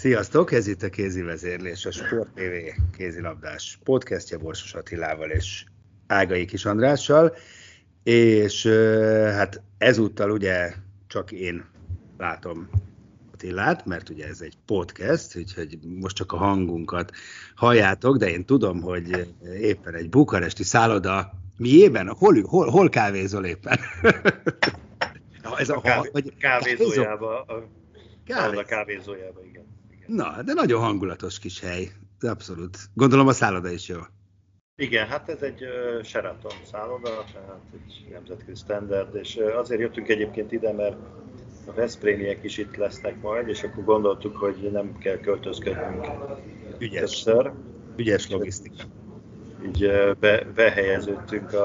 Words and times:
Sziasztok, 0.00 0.52
ez 0.52 0.66
itt 0.66 0.82
a 0.82 0.88
Kézi 0.88 1.22
Vezérlés, 1.22 1.86
a 1.86 1.90
Sport 1.90 2.28
TV 2.34 2.82
kézilabdás 2.96 3.78
podcastja 3.84 4.38
Borsos 4.38 4.74
Attilával 4.74 5.30
és 5.30 5.64
Ágai 6.06 6.44
Kis 6.44 6.64
Andrással, 6.64 7.36
és 8.02 8.66
hát 9.32 9.62
ezúttal 9.78 10.30
ugye 10.30 10.72
csak 11.06 11.32
én 11.32 11.64
látom 12.18 12.70
Attilát, 13.32 13.86
mert 13.86 14.08
ugye 14.08 14.26
ez 14.26 14.40
egy 14.40 14.56
podcast, 14.66 15.36
úgyhogy 15.36 15.78
most 15.82 16.16
csak 16.16 16.32
a 16.32 16.36
hangunkat 16.36 17.10
halljátok, 17.54 18.16
de 18.16 18.30
én 18.30 18.44
tudom, 18.44 18.80
hogy 18.80 19.34
éppen 19.60 19.94
egy 19.94 20.08
bukaresti 20.08 20.62
szálloda 20.62 21.32
miében, 21.56 22.08
hol, 22.08 22.42
hol, 22.42 22.68
hol 22.68 22.88
kávézol 22.88 23.44
éppen? 23.44 23.78
ez 25.56 25.68
a, 25.68 25.76
a 25.76 25.80
kávé, 25.80 26.10
kávézójába, 26.38 27.42
a, 27.42 27.52
a 28.56 28.64
kávézójába, 28.64 29.40
igen. 29.44 29.78
Na, 30.10 30.42
de 30.42 30.52
nagyon 30.52 30.80
hangulatos 30.80 31.38
kis 31.38 31.60
hely. 31.60 31.88
Abszolút. 32.20 32.78
Gondolom 32.94 33.26
a 33.26 33.32
szálloda 33.32 33.70
is 33.70 33.88
jó. 33.88 33.98
Igen, 34.76 35.06
hát 35.06 35.28
ez 35.28 35.42
egy 35.42 35.62
uh, 35.62 36.02
Sheraton 36.02 36.52
szálloda, 36.70 37.24
tehát 37.32 37.60
egy 37.72 38.08
nemzetközi 38.12 38.54
standard, 38.54 39.14
és 39.14 39.36
uh, 39.36 39.58
azért 39.58 39.80
jöttünk 39.80 40.08
egyébként 40.08 40.52
ide, 40.52 40.72
mert 40.72 40.96
a 41.66 41.72
Veszprémiek 41.72 42.44
is 42.44 42.58
itt 42.58 42.76
lesznek 42.76 43.20
majd, 43.20 43.48
és 43.48 43.62
akkor 43.62 43.84
gondoltuk, 43.84 44.36
hogy 44.36 44.70
nem 44.72 44.98
kell 44.98 45.18
költözködnünk 45.18 46.06
Ügyes. 46.78 47.00
többször. 47.00 47.52
Ügyes 47.96 48.30
logisztika 48.30 48.84
így 49.64 49.90
be, 50.20 50.46
behelyeződtünk 50.54 51.52
a, 51.52 51.64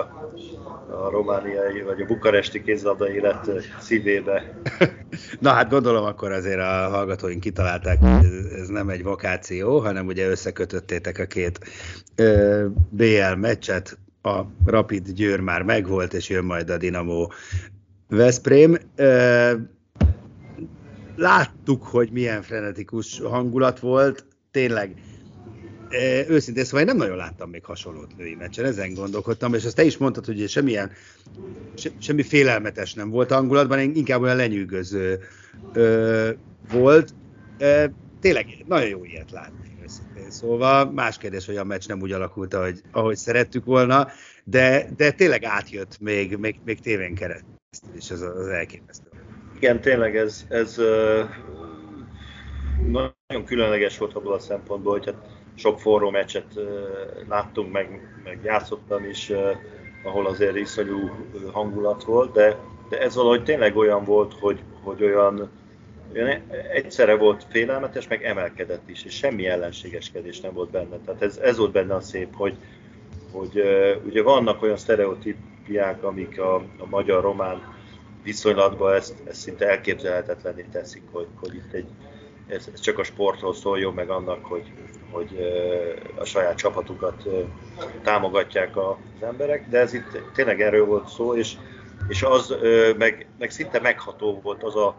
a 0.90 1.09
romániai 1.09 1.82
vagy 1.82 2.02
a 2.02 2.06
bukaresti 2.06 2.62
kézlabda 2.62 3.09
élet 3.09 3.52
szívébe. 3.80 4.59
Na 5.39 5.50
hát 5.50 5.70
gondolom 5.70 6.06
akkor 6.06 6.31
azért 6.31 6.59
a 6.59 6.89
hallgatóink 6.89 7.39
kitalálták, 7.39 8.00
hogy 8.00 8.25
ez, 8.25 8.59
ez 8.59 8.67
nem 8.67 8.89
egy 8.89 9.03
vakáció, 9.03 9.80
hanem 9.80 10.06
ugye 10.06 10.28
összekötöttétek 10.28 11.20
a 11.20 11.25
két 11.25 11.59
ö, 12.16 12.66
BL 12.89 13.36
meccset, 13.38 13.97
a 14.22 14.42
Rapid 14.66 15.09
Győr 15.09 15.39
már 15.39 15.62
megvolt, 15.62 16.14
és 16.14 16.30
jön 16.30 16.44
majd 16.44 16.70
a 16.70 16.78
Dinamo 16.78 17.28
Veszprém. 18.08 18.78
Ö, 18.95 19.53
láttuk, 21.16 21.84
hogy 21.84 22.09
milyen 22.12 22.41
frenetikus 22.41 23.19
hangulat 23.19 23.80
volt, 23.80 24.25
tényleg 24.51 24.96
őszintén 26.28 26.63
szóval 26.63 26.79
én 26.79 26.85
nem 26.85 26.97
nagyon 26.97 27.18
láttam 27.18 27.50
még 27.50 27.66
hasonlót 27.66 28.18
női 28.18 28.35
meccsen, 28.35 28.66
ezen 28.66 28.94
gondolkodtam, 28.94 29.53
és 29.53 29.66
azt 29.66 29.75
te 29.75 29.84
is 29.84 29.97
mondtad, 29.97 30.25
hogy 30.25 30.50
semmilyen, 30.50 30.91
se, 31.75 31.90
semmi 32.00 32.23
félelmetes 32.23 32.94
nem 32.94 33.09
volt 33.09 33.31
a 33.31 33.35
hangulatban, 33.35 33.79
inkább 33.79 34.22
olyan 34.22 34.35
lenyűgöző 34.35 35.19
ö, 35.74 36.29
volt. 36.72 37.13
E, 37.57 37.91
tényleg 38.19 38.45
nagyon 38.68 38.90
jó 38.90 39.03
ilyet 39.03 39.31
látni, 39.31 39.78
őszintén 39.84 40.31
szóval. 40.31 40.91
Más 40.91 41.18
kérdés, 41.18 41.45
hogy 41.45 41.57
a 41.57 41.63
meccs 41.63 41.88
nem 41.88 42.01
úgy 42.01 42.12
alakult, 42.12 42.53
ahogy, 42.53 42.81
ahogy 42.91 43.16
szerettük 43.16 43.66
volna, 43.66 44.07
de, 44.44 44.90
de 44.97 45.12
tényleg 45.12 45.44
átjött 45.44 46.00
még, 46.00 46.38
még, 46.38 46.59
még 46.66 46.79
tévén 46.79 47.16
keresztül, 47.16 47.56
és 47.95 48.12
az, 48.12 48.22
az 48.22 48.47
elképesztő. 48.47 49.07
Igen, 49.56 49.81
tényleg 49.81 50.18
ez, 50.18 50.45
ez 50.50 50.81
nagyon 52.88 53.45
különleges 53.45 53.97
volt 53.97 54.13
abból 54.13 54.34
a 54.34 54.40
szempontból, 54.40 54.97
hogy 54.97 55.06
hát 55.06 55.34
sok 55.56 55.80
forró 55.80 56.10
meccset 56.10 56.60
láttunk, 57.28 57.72
meg, 57.72 58.00
meg 58.24 58.40
játszottam 58.44 59.04
is, 59.04 59.32
ahol 60.04 60.26
azért 60.26 60.56
iszonyú 60.56 61.10
hangulat 61.52 62.04
volt, 62.04 62.32
de, 62.32 62.58
de 62.90 63.00
ez 63.00 63.16
valahogy 63.16 63.44
tényleg 63.44 63.78
olyan 63.78 64.04
volt, 64.04 64.34
hogy, 64.40 64.60
hogy 64.84 65.04
olyan, 65.04 65.50
olyan 66.16 66.42
egyszerre 66.74 67.16
volt 67.16 67.46
félelmetes, 67.50 68.08
meg 68.08 68.24
emelkedett 68.24 68.90
is, 68.90 69.04
és 69.04 69.14
semmi 69.14 69.48
ellenségeskedés 69.48 70.40
nem 70.40 70.54
volt 70.54 70.70
benne. 70.70 70.98
Tehát 71.06 71.22
ez, 71.22 71.38
ez 71.38 71.58
volt 71.58 71.72
benne 71.72 71.96
a 71.96 72.02
szép, 72.02 72.36
hogy, 72.36 72.56
hogy 73.32 73.62
ugye 74.06 74.22
vannak 74.22 74.62
olyan 74.62 74.78
sztereotípiák, 74.78 76.04
amik 76.04 76.40
a, 76.40 76.56
a 76.56 76.86
magyar-román 76.90 77.74
viszonylatban 78.24 78.94
ezt, 78.94 79.14
ezt 79.28 79.40
szinte 79.40 79.70
elképzelhetetlenné 79.70 80.66
teszik, 80.72 81.04
hogy, 81.12 81.28
hogy 81.40 81.56
itt 81.56 81.74
egy, 81.74 81.88
ez, 82.47 82.69
ez 82.73 82.79
csak 82.79 83.00
a 83.00 83.03
sportról 83.03 83.53
szóljon, 83.53 83.94
meg 83.94 84.09
annak, 84.09 84.45
hogy, 84.45 84.72
hogy 85.09 85.38
a 86.16 86.25
saját 86.25 86.57
csapatukat 86.57 87.23
támogatják 88.03 88.78
az 88.78 88.95
emberek, 89.22 89.69
de 89.69 89.79
ez 89.79 89.94
itt 89.94 90.22
tényleg 90.33 90.61
erről 90.61 90.85
volt 90.85 91.07
szó, 91.07 91.35
és, 91.35 91.53
és 92.07 92.23
az 92.23 92.56
meg, 92.97 93.28
meg 93.38 93.50
szinte 93.50 93.79
megható 93.79 94.39
volt 94.44 94.63
az 94.63 94.75
a 94.75 94.95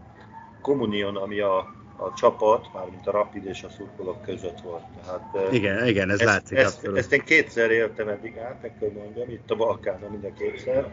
kommunion, 0.61 1.17
ami 1.17 1.41
a, 1.41 1.57
a 1.97 2.13
csapat, 2.17 2.73
mármint 2.75 3.07
a 3.07 3.11
Rapid 3.11 3.47
és 3.47 3.63
a 3.63 3.69
szurkolók 3.69 4.23
között 4.23 4.61
volt. 4.61 4.83
Tehát, 5.05 5.53
igen, 5.53 5.87
igen, 5.87 6.11
ez 6.11 6.21
ezt, 6.21 6.31
látszik. 6.31 6.59
Ezt, 6.59 6.85
ezt 6.95 7.13
én 7.13 7.25
kétszer 7.25 7.71
éltem 7.71 8.09
eddig 8.09 8.39
át, 8.39 8.63
meg 8.63 8.79
kell 8.81 8.91
mondjam, 8.91 9.31
itt 9.31 9.51
a 9.51 9.55
Balkánon 9.55 10.11
mind 10.11 10.25
a 10.25 10.33
kétszer. 10.39 10.91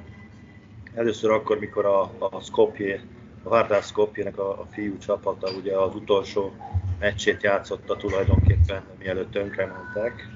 Először 0.94 1.32
akkor, 1.32 1.60
mikor 1.60 1.86
a, 1.86 2.02
a 2.20 2.42
Skopje, 2.42 3.02
Vardar 3.44 3.84
Skopje-nek 3.84 4.38
a, 4.38 4.50
a 4.50 4.66
fiú 4.70 4.98
csapata 4.98 5.52
ugye 5.52 5.78
az 5.78 5.96
utolsó 5.96 6.54
meccsét 7.00 7.44
játszotta 7.44 7.96
tulajdonképpen, 7.96 8.84
mielőtt 9.00 9.32
tönkre 9.32 9.66
mentek 9.66 10.28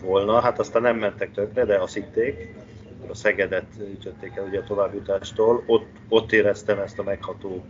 volna. 0.00 0.40
Hát 0.40 0.58
aztán 0.58 0.82
nem 0.82 0.96
mentek 0.96 1.32
tönkre, 1.32 1.64
de 1.64 1.78
azt 1.78 1.94
hitték. 1.94 2.54
A 3.08 3.14
Szegedet 3.14 3.66
ütötték 3.78 4.36
el 4.36 4.44
ugye 4.44 4.58
a 4.58 4.64
továbbjutástól. 4.64 5.62
Ott, 5.66 5.86
ott 6.08 6.32
éreztem 6.32 6.78
ezt 6.78 6.98
a 6.98 7.02
megható 7.02 7.64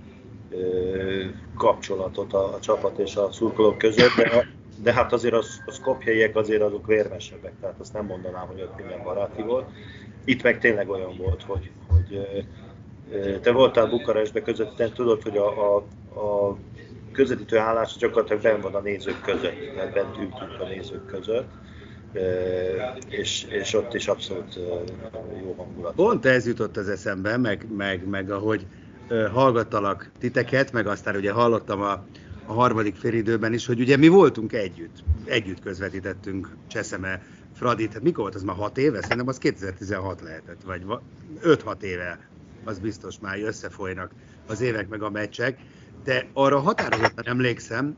ö, 0.50 1.24
kapcsolatot 1.56 2.32
a, 2.32 2.54
a 2.54 2.60
csapat 2.60 2.98
és 2.98 3.16
a 3.16 3.32
szurkolók 3.32 3.78
között, 3.78 4.14
de, 4.16 4.46
de 4.82 4.92
hát 4.92 5.12
azért 5.12 5.34
az, 5.34 5.62
a 5.66 5.70
szkopjaiek 5.70 6.36
azért 6.36 6.62
azok 6.62 6.86
vérmesebbek, 6.86 7.52
tehát 7.60 7.80
azt 7.80 7.92
nem 7.92 8.06
mondanám, 8.06 8.46
hogy 8.46 8.60
ott 8.60 8.76
minden 8.76 9.02
baráti 9.02 9.42
volt. 9.42 9.70
Itt 10.24 10.42
meg 10.42 10.58
tényleg 10.58 10.88
olyan 10.88 11.16
volt, 11.16 11.42
hogy, 11.42 11.70
hogy 11.88 12.26
te 13.42 13.52
voltál 13.52 13.86
Bukarestbe 13.86 14.42
között, 14.42 14.76
te 14.76 14.88
tudod, 14.88 15.22
hogy 15.22 15.36
a, 15.36 15.76
a, 15.76 15.76
a 16.20 16.56
közvetítő 17.12 17.58
állás 17.58 17.96
gyakorlatilag 17.96 18.42
benn 18.42 18.60
van 18.60 18.74
a 18.74 18.80
nézők 18.80 19.20
között, 19.20 19.74
mert 19.76 19.92
bent 19.92 20.16
ültünk 20.16 20.60
a 20.60 20.64
nézők 20.68 21.06
között, 21.06 21.48
és, 23.08 23.44
és 23.48 23.74
ott 23.74 23.94
is 23.94 24.08
abszolút 24.08 24.58
jó 25.42 25.54
hangulat. 25.56 25.94
Pont 25.94 26.26
ez 26.26 26.46
jutott 26.46 26.76
az 26.76 26.88
eszembe, 26.88 27.36
meg, 27.36 27.66
meg, 27.76 28.08
meg 28.08 28.30
ahogy 28.30 28.66
hallgattalak 29.32 30.10
titeket, 30.18 30.72
meg 30.72 30.86
aztán 30.86 31.16
ugye 31.16 31.32
hallottam 31.32 31.80
a, 31.80 32.04
a 32.46 32.52
harmadik 32.52 32.96
félidőben 32.96 33.52
is, 33.52 33.66
hogy 33.66 33.80
ugye 33.80 33.96
mi 33.96 34.08
voltunk 34.08 34.52
együtt, 34.52 35.04
együtt 35.24 35.60
közvetítettünk 35.60 36.56
Cseszeme 36.66 37.22
Fradit, 37.54 37.92
hát 37.92 38.02
mikor 38.02 38.22
volt 38.22 38.34
az 38.34 38.42
már 38.42 38.56
6 38.56 38.78
éve? 38.78 39.02
Szerintem 39.02 39.28
az 39.28 39.38
2016 39.38 40.20
lehetett, 40.20 40.62
vagy 40.62 40.82
5-6 41.42 41.82
éve, 41.82 42.18
az 42.64 42.78
biztos 42.78 43.18
már 43.20 43.42
összefolynak 43.42 44.10
az 44.46 44.60
évek 44.60 44.88
meg 44.88 45.02
a 45.02 45.10
meccsek, 45.10 45.58
de 46.04 46.26
arra 46.32 46.58
határozottan 46.58 47.26
emlékszem, 47.26 47.96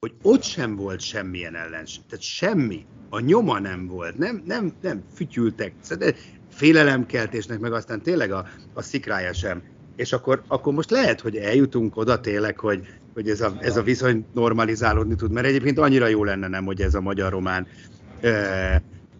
hogy 0.00 0.14
ott 0.22 0.42
sem 0.42 0.76
volt 0.76 1.00
semmilyen 1.00 1.54
ellenség. 1.54 2.02
Tehát 2.08 2.24
semmi. 2.24 2.86
A 3.10 3.20
nyoma 3.20 3.58
nem 3.58 3.86
volt. 3.86 4.18
Nem, 4.18 4.42
nem, 4.46 4.72
nem 4.80 5.02
fütyültek. 5.14 5.72
Szóval 5.80 6.14
félelemkeltésnek, 6.50 7.58
meg 7.58 7.72
aztán 7.72 8.02
tényleg 8.02 8.32
a, 8.32 8.46
a 8.72 8.82
szikrája 8.82 9.32
sem. 9.32 9.62
És 9.96 10.12
akkor, 10.12 10.42
akkor 10.46 10.72
most 10.72 10.90
lehet, 10.90 11.20
hogy 11.20 11.36
eljutunk 11.36 11.96
oda 11.96 12.20
tényleg, 12.20 12.58
hogy, 12.58 12.86
hogy 13.14 13.28
ez, 13.28 13.40
a, 13.40 13.56
ez 13.60 13.76
a 13.76 13.82
viszony 13.82 14.24
normalizálódni 14.34 15.14
tud, 15.14 15.32
mert 15.32 15.46
egyébként 15.46 15.78
annyira 15.78 16.06
jó 16.06 16.24
lenne 16.24 16.48
nem, 16.48 16.64
hogy 16.64 16.80
ez 16.80 16.94
a 16.94 17.00
magyar-román 17.00 17.66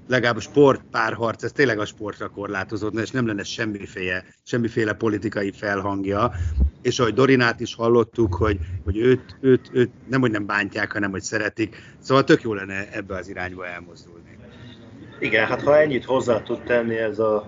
legalább 0.09 0.41
sport 0.41 0.83
párharc, 0.91 1.43
ez 1.43 1.53
tényleg 1.53 1.79
a 1.79 1.85
sportra 1.85 2.29
korlátozódna, 2.29 3.01
és 3.01 3.11
nem 3.11 3.27
lenne 3.27 3.43
semmiféle, 3.43 4.25
semmiféle 4.43 4.93
politikai 4.93 5.53
felhangja. 5.53 6.33
És 6.83 6.99
ahogy 6.99 7.15
Dorinát 7.15 7.61
is 7.61 7.75
hallottuk, 7.75 8.35
hogy, 8.35 8.59
hogy 8.85 8.97
őt, 8.97 9.37
őt, 9.41 9.71
őt 9.73 9.91
nem, 10.09 10.21
hogy 10.21 10.31
nem 10.31 10.47
bántják, 10.47 10.93
hanem 10.93 11.11
hogy 11.11 11.23
szeretik. 11.23 11.77
Szóval 11.99 12.25
tök 12.25 12.43
jó 12.43 12.55
lenne 12.55 12.89
ebbe 12.93 13.17
az 13.17 13.29
irányba 13.29 13.67
elmozdulni. 13.67 14.39
Igen, 15.19 15.47
hát 15.47 15.62
ha 15.62 15.79
ennyit 15.81 16.05
hozzá 16.05 16.43
tud 16.43 16.62
tenni 16.62 16.97
ez 16.97 17.19
a 17.19 17.47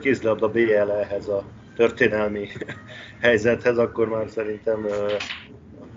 kézlabda 0.00 0.48
BL 0.48 0.90
ehhez 0.90 1.28
a 1.28 1.44
történelmi 1.76 2.48
helyzethez, 3.20 3.78
akkor 3.78 4.08
már 4.08 4.28
szerintem 4.28 4.86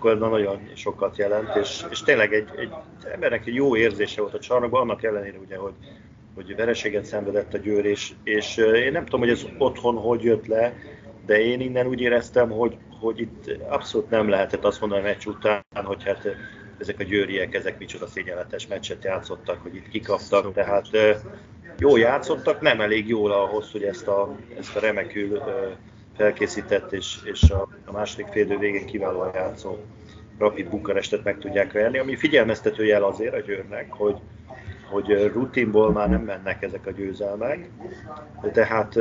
akkor 0.02 0.18
nagyon 0.18 0.70
sokat 0.74 1.16
jelent, 1.16 1.56
és, 1.56 1.84
és 1.90 2.02
tényleg 2.02 2.34
egy, 2.34 2.48
egy 2.56 2.70
embernek 3.12 3.46
egy 3.46 3.54
jó 3.54 3.76
érzése 3.76 4.20
volt 4.20 4.34
a 4.34 4.38
csarnokban, 4.38 4.80
annak 4.80 5.02
ellenére 5.02 5.38
ugye, 5.38 5.56
hogy, 5.56 5.72
hogy 6.34 6.56
vereséget 6.56 7.04
szenvedett 7.04 7.54
a 7.54 7.58
Győr, 7.58 7.84
és, 7.84 8.12
és 8.24 8.56
én 8.56 8.92
nem 8.92 9.04
tudom, 9.04 9.20
hogy 9.20 9.28
ez 9.28 9.46
otthon 9.58 9.96
hogy 9.96 10.22
jött 10.22 10.46
le, 10.46 10.74
de 11.26 11.40
én 11.40 11.60
innen 11.60 11.86
úgy 11.86 12.00
éreztem, 12.00 12.50
hogy, 12.50 12.76
hogy 13.00 13.20
itt 13.20 13.50
abszolút 13.68 14.10
nem 14.10 14.28
lehetett 14.28 14.64
azt 14.64 14.80
mondani 14.80 15.02
a 15.02 15.04
meccs 15.04 15.26
után, 15.26 15.64
hogy 15.74 16.04
hát 16.04 16.28
ezek 16.78 17.00
a 17.00 17.04
győriek, 17.04 17.54
ezek 17.54 17.78
micsoda 17.78 18.06
szégyenletes 18.06 18.66
meccset 18.66 19.04
játszottak, 19.04 19.62
hogy 19.62 19.74
itt 19.74 19.88
kikaptak, 19.88 20.52
tehát 20.52 20.86
jó 21.78 21.96
játszottak, 21.96 22.60
nem 22.60 22.80
elég 22.80 23.08
jól 23.08 23.32
ahhoz, 23.32 23.72
hogy 23.72 23.82
ezt 23.82 24.08
a, 24.08 24.36
ezt 24.58 24.76
a 24.76 24.80
remekül 24.80 25.42
felkészített 26.16 26.92
és, 26.92 27.18
és 27.24 27.50
a, 27.50 27.68
a 27.84 27.92
második 27.92 28.26
félidő 28.26 28.58
végén 28.58 28.86
kiválóan 28.86 29.30
játszó 29.34 29.78
Rapid 30.38 30.68
Bukarestet 30.68 31.24
meg 31.24 31.38
tudják 31.38 31.72
verni, 31.72 31.98
ami 31.98 32.16
figyelmeztető 32.16 32.84
jel 32.84 33.02
azért 33.02 33.34
a 33.34 33.40
Győrnek, 33.40 33.92
hogy, 33.92 34.16
hogy 34.90 35.32
rutinból 35.32 35.92
már 35.92 36.08
nem 36.08 36.22
mennek 36.22 36.62
ezek 36.62 36.86
a 36.86 36.90
győzelmek, 36.90 37.68
tehát 38.52 38.96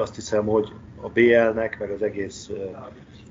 azt 0.00 0.14
hiszem, 0.14 0.46
hogy 0.46 0.72
a 1.00 1.08
BL-nek, 1.08 1.78
meg 1.78 1.90
az 1.90 2.02
egész 2.02 2.50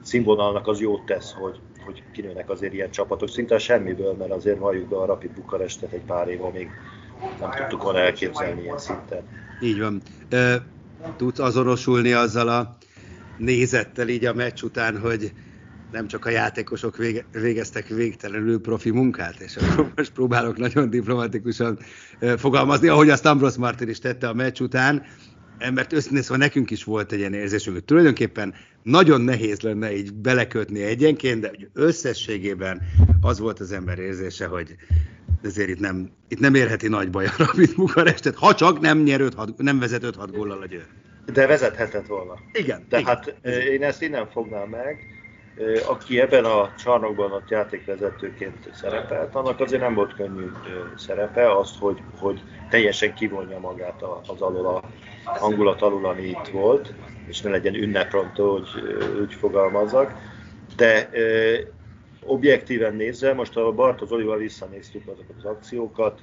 színvonalnak 0.01 0.67
az 0.67 0.79
jót 0.79 1.05
tesz, 1.05 1.33
hogy, 1.33 1.59
hogy 1.85 2.03
kinőnek 2.11 2.49
azért 2.49 2.73
ilyen 2.73 2.91
csapatok, 2.91 3.29
szinte 3.29 3.57
semmiből, 3.57 4.13
mert 4.13 4.31
azért 4.31 4.59
valljuk 4.59 4.89
be 4.89 4.95
a 4.97 5.05
Rapid 5.05 5.31
Bukarestet 5.31 5.91
egy 5.91 6.05
pár 6.05 6.27
éve 6.27 6.49
még 6.49 6.69
nem 7.39 7.49
tudtuk 7.49 7.83
volna 7.83 7.99
elképzelni 7.99 8.61
ilyen 8.61 8.77
szinten. 8.77 9.23
Így 9.61 9.79
van 9.79 10.01
tudsz 11.17 11.39
azonosulni 11.39 12.11
azzal 12.11 12.47
a 12.47 12.77
nézettel 13.37 14.07
így 14.07 14.25
a 14.25 14.33
meccs 14.33 14.61
után, 14.61 14.99
hogy 14.99 15.33
nem 15.91 16.07
csak 16.07 16.25
a 16.25 16.29
játékosok 16.29 16.97
vége, 16.97 17.25
végeztek 17.31 17.87
végtelenül 17.87 18.61
profi 18.61 18.89
munkát, 18.89 19.39
és 19.39 19.55
akkor 19.55 19.91
most 19.95 20.11
próbálok 20.11 20.57
nagyon 20.57 20.89
diplomatikusan 20.89 21.79
fogalmazni, 22.37 22.87
ahogy 22.87 23.09
azt 23.09 23.25
Ambrose 23.25 23.59
Martin 23.59 23.89
is 23.89 23.99
tette 23.99 24.27
a 24.27 24.33
meccs 24.33 24.59
után, 24.59 25.03
mert 25.73 25.93
őszintén 25.93 26.21
szóval 26.21 26.37
nekünk 26.37 26.71
is 26.71 26.83
volt 26.83 27.11
egy 27.11 27.19
ilyen 27.19 27.33
érzésünk, 27.33 27.75
hogy 27.75 27.85
tulajdonképpen 27.85 28.53
nagyon 28.83 29.21
nehéz 29.21 29.61
lenne 29.61 29.95
így 29.95 30.13
belekötni 30.13 30.81
egyenként, 30.81 31.41
de 31.41 31.51
összességében 31.73 32.81
az 33.21 33.39
volt 33.39 33.59
az 33.59 33.71
ember 33.71 33.99
érzése, 33.99 34.45
hogy 34.45 34.75
ezért 35.43 35.69
itt 35.69 35.79
nem, 35.79 36.11
itt 36.27 36.39
nem 36.39 36.55
érheti 36.55 36.87
nagy 36.87 37.09
baj 37.09 37.25
a 37.25 37.31
Rapid 37.37 37.75
Bukarestet, 37.81 38.35
ha 38.35 38.53
csak 38.53 38.79
nem, 38.79 38.97
nyer 38.97 39.21
5, 39.21 39.35
nem 39.57 39.79
vezet 39.79 40.03
5-6 40.05 40.27
góllal 40.31 40.61
a 40.61 40.65
győr. 40.65 40.85
De 41.33 41.47
vezethetett 41.47 42.07
volna. 42.07 42.33
Igen. 42.53 42.87
Tehát 42.89 43.35
igen. 43.43 43.61
én 43.61 43.83
ezt 43.83 44.01
innen 44.01 44.27
fognám 44.27 44.69
meg, 44.69 45.05
aki 45.87 46.19
ebben 46.19 46.45
a 46.45 46.73
csarnokban 46.77 47.31
ott 47.31 47.49
játékvezetőként 47.49 48.69
szerepelt, 48.73 49.35
annak 49.35 49.59
azért 49.59 49.81
nem 49.81 49.93
volt 49.93 50.13
könnyű 50.13 50.45
szerepe, 50.97 51.57
azt, 51.57 51.77
hogy, 51.79 52.01
hogy 52.19 52.41
teljesen 52.69 53.13
kivonja 53.13 53.59
magát 53.59 54.03
az 54.27 54.41
alul 54.41 54.65
a 54.65 54.83
hangulat 55.25 55.81
alul, 55.81 56.05
ami 56.05 56.21
itt 56.21 56.47
volt, 56.51 56.93
és 57.27 57.41
ne 57.41 57.49
legyen 57.49 57.75
ünneprontó, 57.75 58.51
hogy 58.51 58.67
úgy 59.21 59.33
fogalmazzak. 59.33 60.13
De 60.75 61.09
objektíven 62.25 62.95
nézve, 62.95 63.33
most 63.33 63.57
a 63.57 63.71
Bartosz 63.71 64.11
Olival 64.11 64.37
visszanéztük 64.37 65.07
azokat 65.07 65.35
az 65.37 65.45
akciókat, 65.45 66.21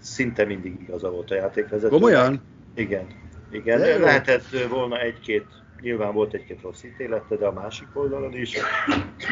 szinte 0.00 0.44
mindig 0.44 0.80
igaza 0.80 1.10
volt 1.10 1.30
a 1.30 1.34
játékvezető. 1.34 1.88
Komolyan? 1.88 2.42
Igen. 2.74 3.06
Igen, 3.50 3.78
de 3.78 3.98
lehetett 3.98 4.68
volna 4.68 5.00
egy-két, 5.00 5.44
nyilván 5.80 6.12
volt 6.12 6.34
egy-két 6.34 6.62
rossz 6.62 6.82
ítélete, 6.82 7.36
de 7.36 7.46
a 7.46 7.52
másik 7.52 7.86
oldalon 7.92 8.36
is. 8.36 8.56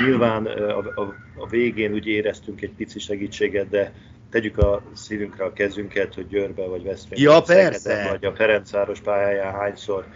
Nyilván 0.05 0.47
a, 0.47 0.79
a, 0.79 1.15
a 1.37 1.47
végén 1.49 1.93
úgy 1.93 2.07
éreztünk 2.07 2.61
egy 2.61 2.73
pici 2.77 2.99
segítséget, 2.99 3.69
de 3.69 3.93
tegyük 4.31 4.59
a 4.59 4.83
szívünkre 4.95 5.45
a 5.45 5.53
kezünket, 5.53 6.15
hogy 6.15 6.27
Győrbe 6.27 6.67
vagy 6.67 6.83
Veszprém, 6.83 7.23
ja, 7.23 7.43
persze. 7.43 8.09
vagy 8.11 8.25
a 8.25 8.35
Ferencváros 8.35 9.01
pályáján 9.01 9.53
hányszor 9.53 10.07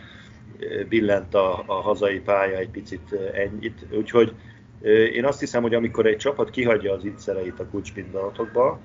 billent 0.88 1.34
a, 1.34 1.62
a 1.66 1.74
hazai 1.74 2.20
pálya 2.20 2.58
egy 2.58 2.70
picit 2.70 3.12
ennyit. 3.32 3.86
Úgyhogy 3.90 4.32
én 4.88 5.24
azt 5.24 5.40
hiszem, 5.40 5.62
hogy 5.62 5.74
amikor 5.74 6.06
egy 6.06 6.16
csapat 6.16 6.50
kihagyja 6.50 6.92
az 6.92 7.04
ígyszereit 7.04 7.60
a 7.60 7.66
kulcspillanatokba, 7.66 8.80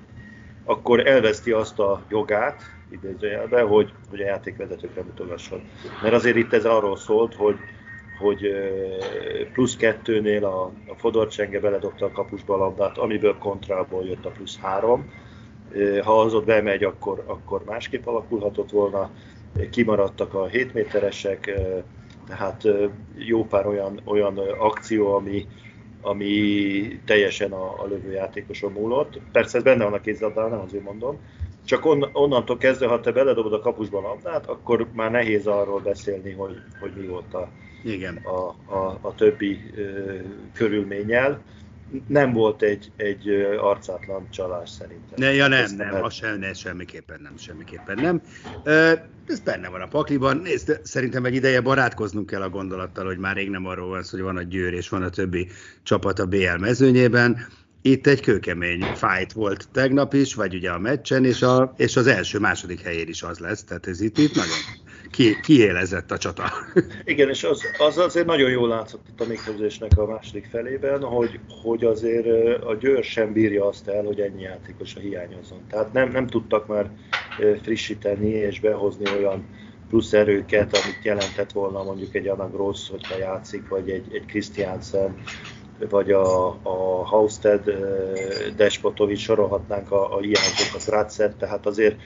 akkor 0.64 1.06
elveszti 1.06 1.50
azt 1.50 1.78
a 1.78 2.02
jogát, 2.08 2.62
idézőjelbe, 2.90 3.60
hogy, 3.60 3.92
hogy 4.10 4.20
a 4.20 4.24
játékvezetőkre 4.24 5.02
mutogasson. 5.02 5.60
Mert 6.02 6.14
azért 6.14 6.36
itt 6.36 6.52
ez 6.52 6.64
arról 6.64 6.96
szólt, 6.96 7.34
hogy, 7.34 7.56
hogy 8.18 8.50
plusz 9.52 9.76
kettőnél 9.76 10.44
a, 10.44 10.64
a 10.64 10.94
Fodor 10.96 11.28
Csenge 11.28 11.60
beledobta 11.60 12.06
a 12.06 12.10
kapusba 12.10 12.54
a 12.54 12.56
labdát, 12.56 12.98
amiből 12.98 13.38
kontrából 13.38 14.04
jött 14.04 14.24
a 14.24 14.30
plusz 14.30 14.58
három. 14.58 15.12
Ha 16.02 16.20
az 16.20 16.34
ott 16.34 16.44
bemegy, 16.44 16.84
akkor, 16.84 17.22
akkor 17.26 17.64
másképp 17.64 18.06
alakulhatott 18.06 18.70
volna. 18.70 19.10
Kimaradtak 19.70 20.34
a 20.34 20.46
7 20.46 20.74
méteresek, 20.74 21.60
tehát 22.28 22.62
jó 23.14 23.44
pár 23.44 23.66
olyan, 23.66 24.00
olyan 24.04 24.38
akció, 24.58 25.14
ami, 25.14 25.46
ami 26.06 27.00
teljesen 27.04 27.52
a, 27.52 27.82
a 27.82 27.86
lövőjátékoson 27.86 28.72
múlott. 28.72 29.20
Persze 29.32 29.56
ez 29.56 29.64
benne 29.64 29.84
van 29.84 29.92
a 29.92 30.00
kézlabdában, 30.00 30.50
nem 30.50 30.60
azért 30.60 30.84
mondom. 30.84 31.18
Csak 31.64 31.84
on, 31.84 32.08
onnantól 32.12 32.56
kezdve, 32.56 32.86
ha 32.86 33.00
te 33.00 33.12
beledobod 33.12 33.52
a 33.52 33.60
kapusban 33.60 34.04
a 34.04 34.08
labdát, 34.08 34.46
akkor 34.46 34.86
már 34.92 35.10
nehéz 35.10 35.46
arról 35.46 35.80
beszélni, 35.80 36.32
hogy, 36.32 36.56
hogy 36.80 36.92
mi 36.96 37.06
volt 37.06 37.34
a, 37.34 37.48
Igen. 37.84 38.16
a, 38.16 38.74
a, 38.74 38.98
a 39.00 39.14
többi 39.14 39.60
ö, 39.76 40.14
körülménnyel. 40.54 41.40
Nem 42.06 42.32
volt 42.32 42.62
egy, 42.62 42.90
egy 42.96 43.28
arcátlan 43.60 44.30
csalás 44.30 44.70
szerintem. 44.70 45.14
Ne, 45.16 45.32
ja 45.32 45.46
nem, 45.46 45.74
nem, 45.76 45.88
nem, 45.92 46.02
az 46.04 46.14
sem, 46.14 46.38
ne, 46.38 46.52
semmiképpen 46.52 47.20
nem, 47.22 47.36
semmiképpen 47.36 47.98
nem. 48.00 48.22
Ez 49.26 49.40
benne 49.40 49.68
van 49.68 49.80
a 49.80 49.88
pakliban. 49.88 50.36
Nézd, 50.36 50.80
szerintem 50.82 51.24
egy 51.24 51.34
ideje 51.34 51.60
barátkoznunk 51.60 52.26
kell 52.26 52.42
a 52.42 52.48
gondolattal, 52.48 53.04
hogy 53.04 53.18
már 53.18 53.36
rég 53.36 53.50
nem 53.50 53.66
arról 53.66 53.88
van 53.88 54.02
szó, 54.02 54.16
hogy 54.16 54.26
van 54.26 54.36
a 54.36 54.42
Győr 54.42 54.72
és 54.72 54.88
van 54.88 55.02
a 55.02 55.10
többi 55.10 55.48
csapat 55.82 56.18
a 56.18 56.26
BL 56.26 56.56
mezőnyében. 56.58 57.46
Itt 57.82 58.06
egy 58.06 58.20
kőkemény 58.20 58.82
fight 58.82 59.32
volt 59.32 59.68
tegnap 59.72 60.14
is, 60.14 60.34
vagy 60.34 60.54
ugye 60.54 60.70
a 60.70 60.78
meccsen, 60.78 61.24
és, 61.24 61.42
a, 61.42 61.74
és 61.76 61.96
az 61.96 62.06
első-második 62.06 62.80
helyén 62.80 63.08
is 63.08 63.22
az 63.22 63.38
lesz. 63.38 63.64
Tehát 63.64 63.86
ez 63.86 64.00
itt, 64.00 64.18
itt 64.18 64.34
nagyon 64.34 64.56
ki, 65.16 65.40
kiélezett 65.40 66.10
a 66.10 66.18
csata. 66.18 66.44
Igen, 67.04 67.28
és 67.28 67.44
az, 67.44 67.62
az 67.78 67.98
azért 67.98 68.26
nagyon 68.26 68.50
jól 68.50 68.68
látszott 68.68 69.06
itt 69.08 69.20
a 69.20 69.26
mérkőzésnek 69.26 69.98
a 69.98 70.06
második 70.06 70.46
felében, 70.50 71.02
hogy, 71.02 71.40
hogy 71.62 71.84
azért 71.84 72.26
a 72.64 72.74
Győr 72.74 73.04
sem 73.04 73.32
bírja 73.32 73.66
azt 73.66 73.88
el, 73.88 74.04
hogy 74.04 74.20
ennyi 74.20 74.42
játékos 74.42 74.94
a 74.94 75.00
hiányozzon. 75.00 75.66
Tehát 75.70 75.92
nem, 75.92 76.10
nem 76.10 76.26
tudtak 76.26 76.66
már 76.66 76.90
frissíteni 77.62 78.28
és 78.28 78.60
behozni 78.60 79.04
olyan 79.18 79.48
plusz 79.88 80.12
erőket, 80.12 80.76
amit 80.76 80.98
jelentett 81.02 81.52
volna 81.52 81.82
mondjuk 81.82 82.14
egy 82.14 82.28
Anna 82.28 82.50
Gross, 82.50 82.90
hogyha 82.90 83.18
játszik, 83.18 83.68
vagy 83.68 83.90
egy, 83.90 84.06
egy 84.14 84.24
Christiansen, 84.26 85.14
vagy 85.90 86.10
a, 86.10 86.48
a 86.48 87.04
Hausted, 87.04 87.70
Despotovic, 88.56 89.20
sorolhatnánk 89.20 89.90
a, 89.90 90.16
a 90.16 90.20
hiányzókat, 90.20 90.84
Ratzer, 90.86 91.34
tehát 91.34 91.66
azért 91.66 91.96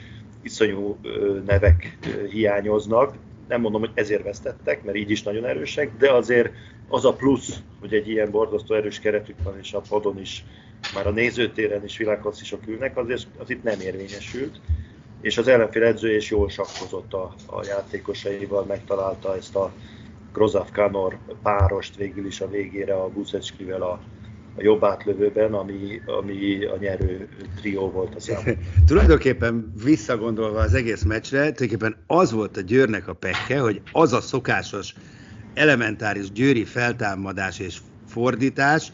iszonyú 0.41 0.97
nevek 1.45 1.97
hiányoznak. 2.29 3.15
Nem 3.47 3.61
mondom, 3.61 3.81
hogy 3.81 3.91
ezért 3.93 4.23
vesztettek, 4.23 4.83
mert 4.83 4.97
így 4.97 5.09
is 5.09 5.23
nagyon 5.23 5.45
erősek, 5.45 5.91
de 5.97 6.11
azért 6.11 6.51
az 6.87 7.05
a 7.05 7.13
plusz, 7.13 7.61
hogy 7.79 7.93
egy 7.93 8.09
ilyen 8.09 8.31
borzasztó 8.31 8.75
erős 8.75 8.99
keretük 8.99 9.35
van, 9.43 9.57
és 9.59 9.73
a 9.73 9.81
padon 9.89 10.19
is, 10.19 10.45
már 10.93 11.07
a 11.07 11.11
nézőtéren 11.11 11.83
is 11.83 11.97
világklasszisok 11.97 12.67
ülnek, 12.67 12.97
azért 12.97 13.27
az 13.37 13.49
itt 13.49 13.63
nem 13.63 13.79
érvényesült. 13.79 14.59
És 15.21 15.37
az 15.37 15.47
ellenfél 15.47 15.83
edző 15.83 16.15
is 16.15 16.29
jól 16.29 16.49
sakkozott 16.49 17.13
a, 17.13 17.33
a 17.45 17.65
játékosaival, 17.65 18.63
megtalálta 18.65 19.35
ezt 19.35 19.55
a 19.55 19.71
Grozav 20.33 20.71
Kanor 20.71 21.17
párost 21.43 21.95
végül 21.95 22.25
is 22.25 22.41
a 22.41 22.49
végére 22.49 22.93
a 22.93 23.09
Buszecskivel 23.09 23.81
a 23.81 23.99
a 24.55 24.61
jobb 24.61 24.83
átlövőben, 24.83 25.53
ami, 25.53 26.01
ami 26.05 26.65
a 26.65 26.77
nyerő 26.77 27.27
trió 27.55 27.89
volt 27.91 28.15
a 28.15 28.19
számomra. 28.19 28.53
Tulajdonképpen 28.87 29.73
visszagondolva 29.83 30.59
az 30.59 30.73
egész 30.73 31.03
meccsre, 31.03 31.51
tulajdonképpen 31.51 31.95
az 32.07 32.31
volt 32.31 32.57
a 32.57 32.61
Győrnek 32.61 33.07
a 33.07 33.13
pekke, 33.13 33.59
hogy 33.59 33.81
az 33.91 34.13
a 34.13 34.21
szokásos 34.21 34.93
elementáris 35.53 36.31
győri 36.31 36.63
feltámadás 36.63 37.59
és 37.59 37.77
fordítás, 38.07 38.91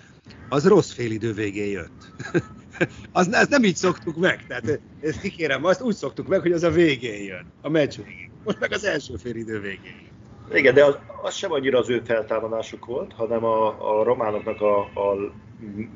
az 0.49 0.67
rossz 0.67 0.91
félidő 0.91 1.33
végén 1.33 1.71
jött. 1.71 2.11
az, 3.11 3.33
ezt 3.33 3.49
nem 3.49 3.63
így 3.63 3.75
szoktuk 3.75 4.17
meg. 4.17 4.45
Tehát 4.47 4.79
ezt 5.01 5.21
kikérem, 5.21 5.65
azt 5.65 5.81
úgy 5.81 5.95
szoktuk 5.95 6.27
meg, 6.27 6.41
hogy 6.41 6.51
az 6.51 6.63
a 6.63 6.69
végén 6.69 7.23
jön. 7.23 7.45
A 7.61 7.69
meccs 7.69 7.97
végén. 7.97 8.31
Most 8.43 8.59
meg 8.59 8.71
az 8.71 8.85
első 8.85 9.15
fél 9.15 9.35
idő 9.35 9.59
végén. 9.59 10.07
Igen, 10.53 10.73
de 10.73 10.85
az, 10.85 10.97
az 11.21 11.35
sem 11.35 11.51
annyira 11.51 11.79
az 11.79 11.89
ő 11.89 12.01
feltámadásuk 12.05 12.85
volt, 12.85 13.13
hanem 13.13 13.43
a, 13.43 13.67
a 13.99 14.03
románoknak 14.03 14.61
a, 14.61 14.79
a 14.79 15.31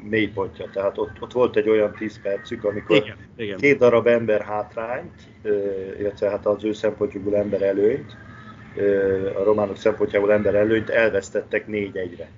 mélypontja. 0.04 0.70
Tehát 0.74 0.98
ott, 0.98 1.22
ott 1.22 1.32
volt 1.32 1.56
egy 1.56 1.70
olyan 1.70 1.92
10 1.98 2.22
percük, 2.22 2.64
amikor 2.64 2.96
igen, 2.96 3.18
igen. 3.36 3.58
két 3.58 3.78
darab 3.78 4.08
ember 4.08 4.42
hátrányt, 4.42 5.22
illetve 6.00 6.30
hát 6.30 6.46
az 6.46 6.64
ő 6.64 6.74
szempontjukból 6.74 7.36
ember 7.36 7.62
előnyt, 7.62 8.18
a 9.40 9.44
románok 9.44 9.78
szempontjából 9.78 10.34
ember 10.34 10.56
előnyt 10.56 10.90
elvesztettek 10.90 11.66
4-1-re. 11.68 12.30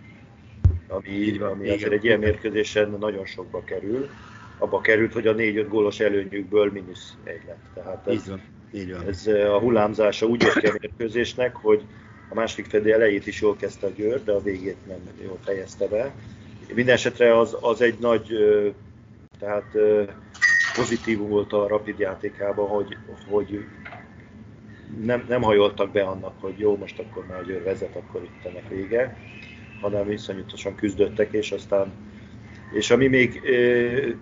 Ami, 0.87 1.09
így 1.09 1.39
van, 1.39 1.51
ami 1.51 1.69
azért 1.69 1.91
egy 1.91 2.03
ilyen 2.03 2.19
mérkőzésen 2.19 2.95
nagyon 2.99 3.25
sokba 3.25 3.63
kerül. 3.63 4.09
Abba 4.57 4.81
került, 4.81 5.13
hogy 5.13 5.27
a 5.27 5.35
4-5 5.35 5.65
gólos 5.69 5.99
előnyükből 5.99 6.71
mínusz 6.71 7.13
egy 7.23 7.41
lett. 7.47 7.63
Tehát 7.73 8.07
ez, 8.07 8.13
így 8.13 8.27
van, 8.27 8.41
így 8.73 8.91
van. 8.91 9.07
ez 9.07 9.27
a 9.27 9.59
hullámzása 9.59 10.25
úgy 10.25 10.41
jött 10.41 10.59
ki 10.59 10.65
a 10.65 10.75
mérkőzésnek, 10.81 11.55
hogy 11.55 11.83
a 12.29 12.33
második 12.33 12.65
fedő 12.65 12.93
elejét 12.93 13.27
is 13.27 13.41
jól 13.41 13.55
kezdte 13.55 13.87
a 13.87 13.89
Győr, 13.95 14.23
de 14.23 14.31
a 14.31 14.41
végét 14.41 14.87
nem 14.87 14.97
jól 15.23 15.37
fejezte 15.43 15.87
be. 15.87 16.13
Mindenesetre 16.67 17.39
az, 17.39 17.58
az 17.62 17.82
egy 17.82 18.00
nagy, 18.00 18.27
tehát 19.39 19.77
pozitívum 20.75 21.29
volt 21.29 21.53
a 21.53 21.67
Rapid 21.67 22.00
játékában, 22.00 22.67
hogy, 22.67 22.98
hogy 23.29 23.65
nem, 25.01 25.25
nem 25.27 25.41
hajoltak 25.41 25.91
be 25.91 26.03
annak, 26.03 26.34
hogy 26.39 26.60
jó, 26.60 26.77
most 26.77 27.00
akkor 27.00 27.25
már 27.25 27.46
Győr 27.46 27.63
vezet, 27.63 27.96
akkor 27.96 28.24
itt 28.24 28.46
ennek 28.46 28.70
vége, 28.70 29.17
hanem 29.82 30.12
iszonyatosan 30.12 30.75
küzdöttek, 30.75 31.32
és 31.32 31.51
aztán 31.51 31.93
és 32.74 32.91
ami 32.91 33.08
még 33.08 33.41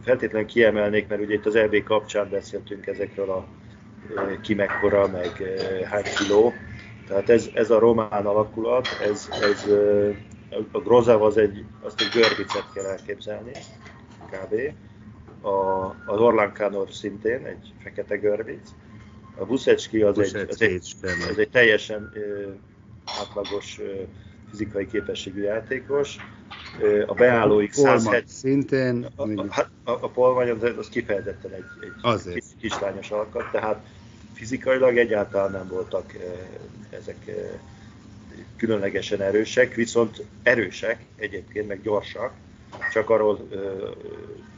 feltétlenül 0.04 0.48
kiemelnék, 0.48 1.08
mert 1.08 1.22
ugye 1.22 1.34
itt 1.34 1.46
az 1.46 1.56
EB 1.56 1.84
kapcsán 1.84 2.30
beszéltünk 2.30 2.88
ezekről 2.88 3.30
a 3.30 3.48
ki 4.42 4.54
mekkora, 4.54 5.08
meg 5.08 5.44
hány 5.90 6.04
kiló, 6.18 6.54
tehát 7.08 7.30
ez, 7.30 7.50
ez 7.54 7.70
a 7.70 7.80
román 7.80 8.26
alakulat, 8.26 8.88
ez, 9.04 9.30
ez 9.42 9.68
a 10.72 10.79
Grozav 10.79 11.24
az 11.24 11.38
egy, 11.38 11.63
azt 11.81 12.01
egy 12.01 12.10
görbicet 12.13 12.74
kell 12.74 12.86
elképzelni, 12.86 13.51
kb. 14.31 14.74
A, 15.46 15.86
az 16.05 16.20
Orlán 16.20 16.53
Kánor 16.53 16.91
szintén 16.91 17.46
egy 17.46 17.74
fekete 17.84 18.15
görbic. 18.15 18.70
A 19.38 19.46
Buszecski 19.46 20.01
az, 20.01 20.20
egy, 20.20 20.36
az 20.50 20.62
egy, 20.62 20.96
az 21.29 21.38
egy 21.38 21.50
teljesen 21.50 22.12
ö, 22.13 22.50
átlagos 23.20 23.79
ö, 23.79 24.01
fizikai 24.50 24.88
képességű 24.88 25.41
játékos. 25.41 26.15
A 27.05 27.13
beállóik 27.13 27.74
170... 27.74 28.24
Szintén. 28.25 29.08
A, 29.15 29.24
a, 29.24 29.67
a, 29.84 29.91
a 29.91 30.10
polvány 30.10 30.50
az, 30.50 30.63
az 30.77 30.89
kifejezetten 30.89 31.51
egy, 31.51 31.63
egy 31.81 32.34
kis, 32.34 32.43
kislányos 32.60 33.12
alkat, 33.12 33.51
tehát 33.51 33.86
fizikailag 34.34 34.98
egyáltalán 34.98 35.51
nem 35.51 35.67
voltak 35.67 36.13
ezek 36.89 37.31
különlegesen 38.58 39.22
erősek, 39.22 39.74
viszont 39.76 40.24
erősek 40.44 40.98
egyébként, 41.16 41.68
meg 41.68 41.82
gyorsak. 41.82 42.34
Csak 42.94 43.10
arról, 43.10 43.48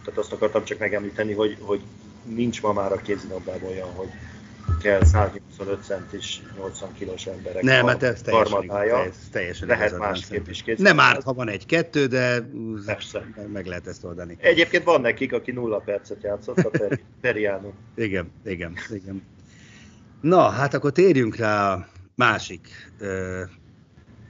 tehát 0.03 0.17
azt 0.19 0.31
akartam 0.31 0.63
csak 0.63 0.79
megemlíteni, 0.79 1.33
hogy, 1.33 1.57
hogy 1.59 1.81
nincs 2.23 2.61
ma 2.61 2.73
már 2.73 2.91
a 2.91 2.95
kézilabdában 2.95 3.69
olyan, 3.69 3.91
hogy 3.91 4.09
kell 4.81 5.03
185 5.03 5.83
centis, 5.83 6.41
80 6.57 6.93
kilós 6.93 7.25
emberek 7.25 7.61
Nem, 7.61 7.85
hát 7.85 8.03
ez 8.03 8.21
teljesen, 8.21 8.71
ez 8.89 9.15
teljesen 9.31 9.67
Lehet 9.67 9.97
másképp 9.97 10.47
is 10.47 10.61
készíteni. 10.63 10.87
Nem 10.89 10.99
árt, 10.99 11.23
ha 11.23 11.33
van 11.33 11.49
egy-kettő, 11.49 12.05
de 12.05 12.49
Persze. 12.85 13.25
meg 13.53 13.65
lehet 13.65 13.87
ezt 13.87 14.03
oldani. 14.03 14.37
Egyébként 14.39 14.83
van 14.83 15.01
nekik, 15.01 15.33
aki 15.33 15.51
nulla 15.51 15.77
percet 15.77 16.23
játszott, 16.23 16.57
a 16.57 16.69
Peri, 16.69 16.99
Periano. 17.21 17.71
igen, 17.95 18.31
igen, 18.45 18.73
igen. 18.89 19.23
Na, 20.21 20.49
hát 20.49 20.73
akkor 20.73 20.91
térjünk 20.91 21.35
rá 21.35 21.73
a 21.73 21.87
másik 22.15 22.91
ö, 22.99 23.41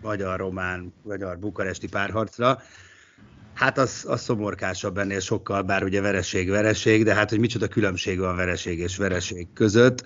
magyar-román, 0.04 0.94
magyar-bukaresti 1.04 1.88
párharcra. 1.88 2.62
Hát 3.54 3.78
az, 3.78 4.06
az 4.08 4.22
szomorkásabb 4.22 4.98
ennél 4.98 5.20
sokkal, 5.20 5.62
bár 5.62 5.84
ugye 5.84 6.02
vereség-vereség, 6.02 7.04
de 7.04 7.14
hát 7.14 7.30
hogy 7.30 7.40
micsoda 7.40 7.68
különbség 7.68 8.20
van 8.20 8.36
vereség 8.36 8.80
és 8.80 8.98
vereség 8.98 9.48
között. 9.54 10.04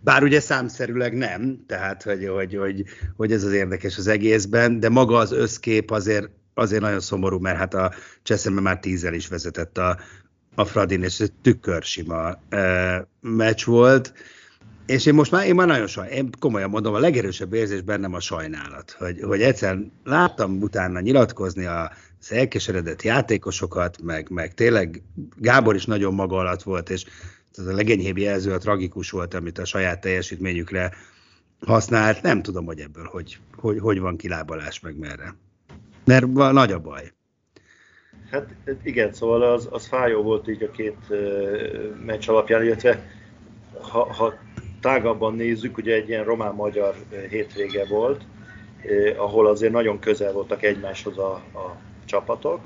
Bár 0.00 0.22
ugye 0.22 0.40
számszerűleg 0.40 1.16
nem, 1.16 1.64
tehát 1.66 2.02
hogy, 2.02 2.28
hogy, 2.28 2.54
hogy, 2.56 2.84
hogy 3.16 3.32
ez 3.32 3.44
az 3.44 3.52
érdekes 3.52 3.98
az 3.98 4.06
egészben, 4.06 4.80
de 4.80 4.88
maga 4.88 5.16
az 5.16 5.32
összkép 5.32 5.90
azért, 5.90 6.28
azért 6.54 6.82
nagyon 6.82 7.00
szomorú, 7.00 7.38
mert 7.38 7.56
hát 7.56 7.74
a 7.74 7.92
Cseszembe 8.22 8.60
már 8.60 8.78
tízzel 8.78 9.14
is 9.14 9.28
vezetett 9.28 9.78
a, 9.78 9.98
a 10.54 10.64
Fradin, 10.64 11.02
és 11.02 11.20
ez 11.20 11.28
tükörsima 11.42 12.38
meccs 13.20 13.64
volt 13.64 14.12
és 14.90 15.06
én 15.06 15.14
most 15.14 15.30
már, 15.30 15.46
én 15.46 15.54
már 15.54 15.66
nagyon 15.66 15.86
sajnálom, 15.86 16.18
én 16.18 16.30
komolyan 16.38 16.70
mondom, 16.70 16.94
a 16.94 16.98
legerősebb 16.98 17.52
érzés 17.52 17.80
bennem 17.80 18.14
a 18.14 18.20
sajnálat, 18.20 18.90
hogy, 18.98 19.20
hogy 19.22 19.42
egyszer 19.42 19.78
láttam 20.04 20.62
utána 20.62 21.00
nyilatkozni 21.00 21.64
a 21.64 21.90
elkeseredett 22.28 23.02
játékosokat, 23.02 24.02
meg, 24.02 24.30
meg 24.30 24.54
tényleg 24.54 25.02
Gábor 25.36 25.74
is 25.74 25.84
nagyon 25.84 26.14
maga 26.14 26.36
alatt 26.36 26.62
volt, 26.62 26.90
és 26.90 27.04
ez 27.56 27.66
a 27.66 27.74
legenyhébb 27.74 28.18
jelző 28.18 28.52
a 28.52 28.58
tragikus 28.58 29.10
volt, 29.10 29.34
amit 29.34 29.58
a 29.58 29.64
saját 29.64 30.00
teljesítményükre 30.00 30.92
használt. 31.66 32.22
Nem 32.22 32.42
tudom, 32.42 32.64
hogy 32.64 32.80
ebből 32.80 33.04
hogy, 33.04 33.38
hogy, 33.56 33.78
hogy 33.78 34.00
van 34.00 34.16
kilábalás, 34.16 34.80
meg 34.80 34.98
merre. 34.98 35.34
Mert 36.04 36.26
nagy 36.32 36.72
a 36.72 36.78
baj. 36.78 37.12
Hát 38.30 38.46
igen, 38.82 39.12
szóval 39.12 39.42
az, 39.42 39.68
az 39.70 39.86
fájó 39.86 40.22
volt 40.22 40.48
így 40.48 40.62
a 40.62 40.70
két 40.70 40.98
meccs 42.04 42.28
alapján, 42.28 42.64
illetve 42.64 43.18
ha, 43.80 44.12
ha 44.12 44.34
tágabban 44.80 45.34
nézzük, 45.34 45.76
ugye 45.76 45.94
egy 45.94 46.08
ilyen 46.08 46.24
román-magyar 46.24 46.94
hétvége 47.28 47.86
volt, 47.86 48.24
ahol 49.16 49.46
azért 49.46 49.72
nagyon 49.72 49.98
közel 49.98 50.32
voltak 50.32 50.62
egymáshoz 50.62 51.18
a, 51.18 51.32
a 51.34 51.76
csapatok, 52.04 52.60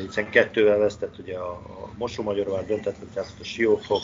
hiszen 0.00 0.30
kettővel 0.30 0.78
vesztett 0.78 1.18
ugye 1.18 1.36
a, 1.36 1.50
a 1.50 1.90
Mosó-Magyarvár 1.98 2.66
döntetlen, 2.66 3.08
tehát 3.14 3.34
a 3.40 3.44
Siófok 3.44 4.02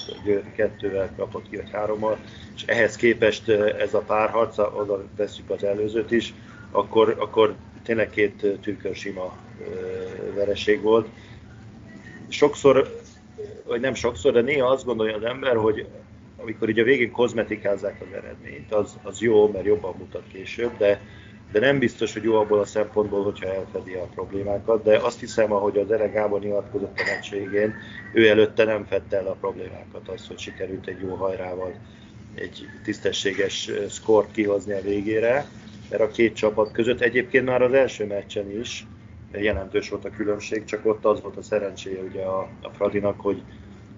kettővel 0.56 1.12
kapott 1.16 1.48
ki, 1.48 1.56
vagy 1.56 1.70
hárommal, 1.70 2.18
és 2.54 2.64
ehhez 2.66 2.96
képest 2.96 3.48
ez 3.78 3.94
a 3.94 4.00
párharc, 4.06 4.58
oda 4.58 5.04
veszük 5.16 5.50
az 5.50 5.64
előzőt 5.64 6.10
is, 6.10 6.34
akkor, 6.70 7.16
akkor 7.18 7.54
tényleg 7.82 8.10
két 8.10 8.46
sima 8.92 9.36
vereség 10.34 10.82
volt. 10.82 11.08
Sokszor, 12.28 13.00
vagy 13.66 13.80
nem 13.80 13.94
sokszor, 13.94 14.32
de 14.32 14.40
néha 14.40 14.68
azt 14.68 14.84
gondolja 14.84 15.16
az 15.16 15.24
ember, 15.24 15.56
hogy 15.56 15.86
amikor 16.46 16.68
ugye 16.68 16.82
a 16.82 16.84
végén 16.84 17.10
kozmetikázzák 17.10 18.00
az 18.00 18.16
eredményt, 18.16 18.72
az, 18.72 18.98
az 19.02 19.20
jó, 19.20 19.48
mert 19.48 19.64
jobban 19.64 19.94
mutat 19.98 20.26
később, 20.32 20.76
de, 20.76 21.00
de 21.52 21.60
nem 21.60 21.78
biztos, 21.78 22.12
hogy 22.12 22.22
jó 22.22 22.34
abból 22.34 22.58
a 22.58 22.64
szempontból, 22.64 23.24
hogyha 23.24 23.54
elfedi 23.54 23.94
a 23.94 24.08
problémákat, 24.14 24.82
de 24.82 24.96
azt 24.96 25.20
hiszem, 25.20 25.52
ahogy 25.52 25.78
az 25.78 25.90
Ere 25.90 26.08
Gábor 26.08 26.40
nyilatkozott 26.40 26.98
a 26.98 27.02
meccs 27.06 27.30
végén, 27.30 27.74
ő 28.12 28.28
előtte 28.28 28.64
nem 28.64 28.84
fedte 28.84 29.16
el 29.16 29.26
a 29.26 29.36
problémákat, 29.40 30.08
az, 30.08 30.26
hogy 30.26 30.38
sikerült 30.38 30.86
egy 30.86 31.00
jó 31.00 31.14
hajrával 31.14 31.74
egy 32.34 32.68
tisztességes 32.82 33.70
szkort 33.88 34.30
kihozni 34.30 34.72
a 34.72 34.80
végére, 34.80 35.46
mert 35.90 36.02
a 36.02 36.10
két 36.10 36.34
csapat 36.34 36.72
között 36.72 37.00
egyébként 37.00 37.44
már 37.44 37.62
az 37.62 37.72
első 37.72 38.06
meccsen 38.06 38.60
is 38.60 38.86
jelentős 39.32 39.88
volt 39.88 40.04
a 40.04 40.10
különbség, 40.10 40.64
csak 40.64 40.86
ott 40.86 41.04
az 41.04 41.22
volt 41.22 41.36
a 41.36 41.42
szerencséje 41.42 42.00
ugye 42.00 42.22
a, 42.22 42.48
a 42.62 42.68
Fradinak, 42.68 43.20
hogy 43.20 43.42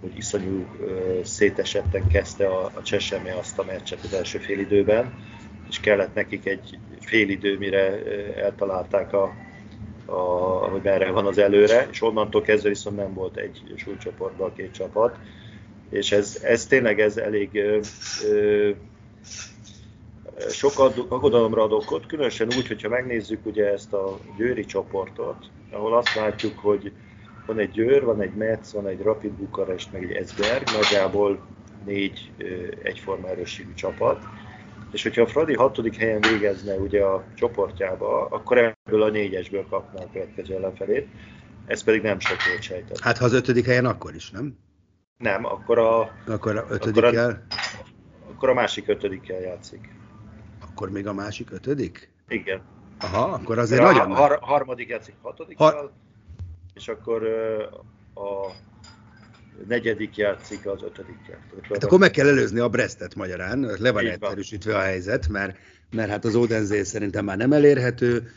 hogy 0.01 0.17
iszonyú 0.17 0.67
szétesetten 1.23 2.07
kezdte 2.09 2.47
a, 2.47 2.71
a 2.75 2.83
Cseseme 2.83 3.37
azt 3.37 3.59
a 3.59 3.65
meccset 3.65 4.05
az 4.05 4.13
első 4.13 4.39
félidőben, 4.39 5.15
és 5.69 5.81
kellett 5.81 6.15
nekik 6.15 6.47
egy 6.47 6.79
félidő, 7.01 7.59
mire 7.59 8.05
eltalálták 8.35 9.13
a, 9.13 9.35
a, 10.07 10.21
hogy 10.71 10.83
merre 10.83 11.11
van 11.11 11.27
az 11.27 11.39
előre, 11.39 11.89
és 11.91 12.03
onnantól 12.03 12.43
kezdve 12.43 12.69
viszont 12.69 12.97
nem 12.97 13.15
volt 13.15 13.37
egy 13.37 13.73
súlycsoportban 13.77 14.53
két 14.55 14.73
csapat, 14.73 15.19
és 15.91 16.13
ez, 16.13 16.41
ez 16.43 16.67
tényleg 16.67 17.01
ez 17.01 17.17
elég 17.17 17.63
sok 20.51 20.79
aggodalomra 21.09 21.63
ad 21.63 21.73
okot, 21.73 22.07
különösen 22.07 22.49
úgy, 22.57 22.67
hogyha 22.67 22.89
megnézzük 22.89 23.47
ugye 23.47 23.73
ezt 23.73 23.93
a 23.93 24.19
győri 24.37 24.65
csoportot, 24.65 25.51
ahol 25.71 25.97
azt 25.97 26.15
látjuk, 26.15 26.59
hogy 26.59 26.93
van 27.49 27.59
egy 27.59 27.71
Győr, 27.71 28.05
van 28.05 28.21
egy 28.21 28.35
Metz, 28.35 28.73
van 28.73 28.87
egy 28.87 29.03
Rapid 29.03 29.33
Bukarest, 29.33 29.93
meg 29.93 30.03
egy 30.03 30.13
Esberg, 30.13 30.69
nagyjából 30.73 31.47
négy 31.85 32.33
egyforma 32.83 33.29
erősségű 33.29 33.75
csapat. 33.75 34.23
És 34.93 35.03
hogyha 35.03 35.23
a 35.23 35.27
Fradi 35.27 35.55
hatodik 35.55 35.97
helyen 35.97 36.21
végezne 36.21 36.75
ugye 36.75 37.03
a 37.03 37.25
csoportjába, 37.35 38.27
akkor 38.27 38.59
ebből 38.59 39.03
a 39.03 39.09
négyesből 39.09 39.67
kapná 39.69 40.03
a 40.03 40.09
következő 40.13 40.55
ellenfelét. 40.55 41.09
Ez 41.67 41.83
pedig 41.83 42.03
nem 42.03 42.19
sok 42.19 42.37
volt 42.49 42.63
sejtett. 42.63 43.01
Hát 43.01 43.19
ha 43.19 43.25
az 43.25 43.33
ötödik 43.33 43.65
helyen, 43.65 43.87
akkor 43.87 44.15
is, 44.15 44.31
nem? 44.31 44.59
Nem, 45.17 45.45
akkor 45.45 45.79
a... 45.79 46.13
Akkor 46.27 46.57
a 46.57 46.67
ötödikkel? 46.69 47.29
Akkor 47.29 47.43
a, 48.29 48.33
akkor 48.33 48.49
a 48.49 48.55
másik 48.55 48.89
ötödikkel 48.89 49.41
játszik. 49.41 49.89
Akkor 50.71 50.91
még 50.91 51.07
a 51.07 51.13
másik 51.13 51.51
ötödik? 51.51 52.13
Igen. 52.29 52.63
Aha, 53.01 53.29
akkor 53.29 53.59
azért 53.59 53.81
a 53.81 53.85
nagyon... 53.85 54.15
Har- 54.15 54.43
harmadik 54.43 54.89
játszik 54.89 55.15
hatodikkal, 55.23 55.73
ha 55.73 55.91
és 56.79 56.89
akkor 56.89 57.23
a 58.15 58.53
negyedik 59.69 60.17
játszik, 60.17 60.67
az 60.67 60.83
ötödik 60.83 61.19
játszik. 61.29 61.73
Hát 61.73 61.85
akkor 61.85 61.99
meg 61.99 62.11
kell 62.11 62.27
előzni 62.27 62.59
a 62.59 62.69
Brestet 62.69 63.15
magyarán, 63.15 63.71
le 63.79 63.93
van 63.93 64.07
egyszerűsítve 64.07 64.77
a 64.77 64.81
helyzet, 64.81 65.29
mert, 65.29 65.57
mert 65.91 66.11
hát 66.11 66.25
az 66.25 66.35
Odenzé 66.35 66.83
szerintem 66.83 67.25
már 67.25 67.37
nem 67.37 67.53
elérhető 67.53 68.31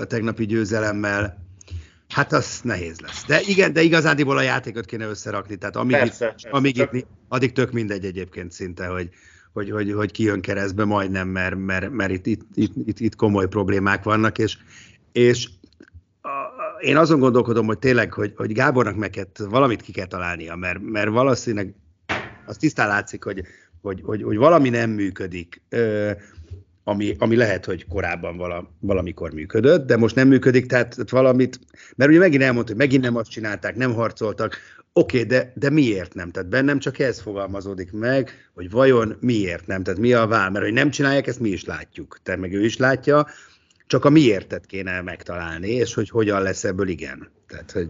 a 0.00 0.04
tegnapi 0.04 0.46
győzelemmel. 0.46 1.40
Hát 2.08 2.32
az 2.32 2.60
nehéz 2.62 3.00
lesz. 3.00 3.24
De 3.26 3.40
igen, 3.40 3.72
de 3.72 3.82
igazándiból 3.82 4.36
a 4.36 4.42
játékot 4.42 4.84
kéne 4.84 5.06
összerakni, 5.06 5.56
tehát 5.56 5.76
amíg, 5.76 5.96
persze, 5.96 6.24
itt, 6.24 6.30
persze, 6.30 6.48
amíg 6.50 6.76
csak... 6.76 6.92
itt, 6.92 7.06
addig 7.28 7.52
tök 7.52 7.72
mindegy 7.72 8.04
egyébként 8.04 8.52
szinte, 8.52 8.86
hogy, 8.86 9.08
hogy, 9.52 9.70
hogy, 9.70 9.92
hogy 9.92 10.10
kijön 10.10 10.40
keresztbe 10.40 10.84
majdnem, 10.84 11.28
mert, 11.28 11.56
mert, 11.56 11.90
mert 11.90 12.12
itt, 12.12 12.26
itt, 12.26 12.42
itt, 12.54 12.72
itt, 12.84 13.00
itt 13.00 13.16
komoly 13.16 13.48
problémák 13.48 14.02
vannak, 14.02 14.38
és, 14.38 14.58
és 15.12 15.48
én 16.82 16.96
azon 16.96 17.20
gondolkodom, 17.20 17.66
hogy 17.66 17.78
tényleg, 17.78 18.12
hogy, 18.12 18.32
hogy 18.36 18.52
Gábornak 18.52 18.96
meg 18.96 19.10
kell, 19.10 19.26
valamit 19.48 19.82
ki 19.82 19.92
kell 19.92 20.06
találnia, 20.06 20.56
mert, 20.56 20.78
mert 20.82 21.10
valószínűleg 21.10 21.74
az 22.46 22.56
tisztán 22.56 22.88
látszik, 22.88 23.24
hogy, 23.24 23.42
hogy, 23.82 24.00
hogy, 24.04 24.22
hogy 24.22 24.36
valami 24.36 24.68
nem 24.68 24.90
működik, 24.90 25.62
ami, 26.84 27.16
ami 27.18 27.36
lehet, 27.36 27.64
hogy 27.64 27.86
korábban 27.86 28.36
vala, 28.36 28.70
valamikor 28.80 29.32
működött, 29.32 29.86
de 29.86 29.96
most 29.96 30.14
nem 30.14 30.28
működik, 30.28 30.66
tehát, 30.66 31.10
valamit, 31.10 31.58
mert 31.96 32.10
ugye 32.10 32.18
megint 32.18 32.42
elmondta, 32.42 32.70
hogy 32.72 32.80
megint 32.80 33.02
nem 33.02 33.16
azt 33.16 33.30
csinálták, 33.30 33.76
nem 33.76 33.94
harcoltak, 33.94 34.56
oké, 34.92 35.16
okay, 35.16 35.28
de, 35.28 35.52
de 35.54 35.70
miért 35.70 36.14
nem? 36.14 36.30
Tehát 36.30 36.48
bennem 36.48 36.78
csak 36.78 36.98
ez 36.98 37.20
fogalmazódik 37.20 37.92
meg, 37.92 38.30
hogy 38.54 38.70
vajon 38.70 39.16
miért 39.20 39.66
nem? 39.66 39.82
Tehát 39.82 40.00
mi 40.00 40.12
a 40.12 40.26
vál? 40.26 40.50
Mert 40.50 40.64
hogy 40.64 40.74
nem 40.74 40.90
csinálják, 40.90 41.26
ezt 41.26 41.40
mi 41.40 41.48
is 41.48 41.64
látjuk. 41.64 42.18
Te 42.22 42.36
meg 42.36 42.52
ő 42.52 42.64
is 42.64 42.76
látja, 42.76 43.26
csak 43.86 44.04
a 44.04 44.10
miértet 44.10 44.66
kéne 44.66 45.00
megtalálni, 45.00 45.68
és 45.68 45.94
hogy 45.94 46.10
hogyan 46.10 46.42
lesz 46.42 46.64
ebből 46.64 46.88
igen. 46.88 47.30
Tehát, 47.46 47.70
hogy 47.70 47.88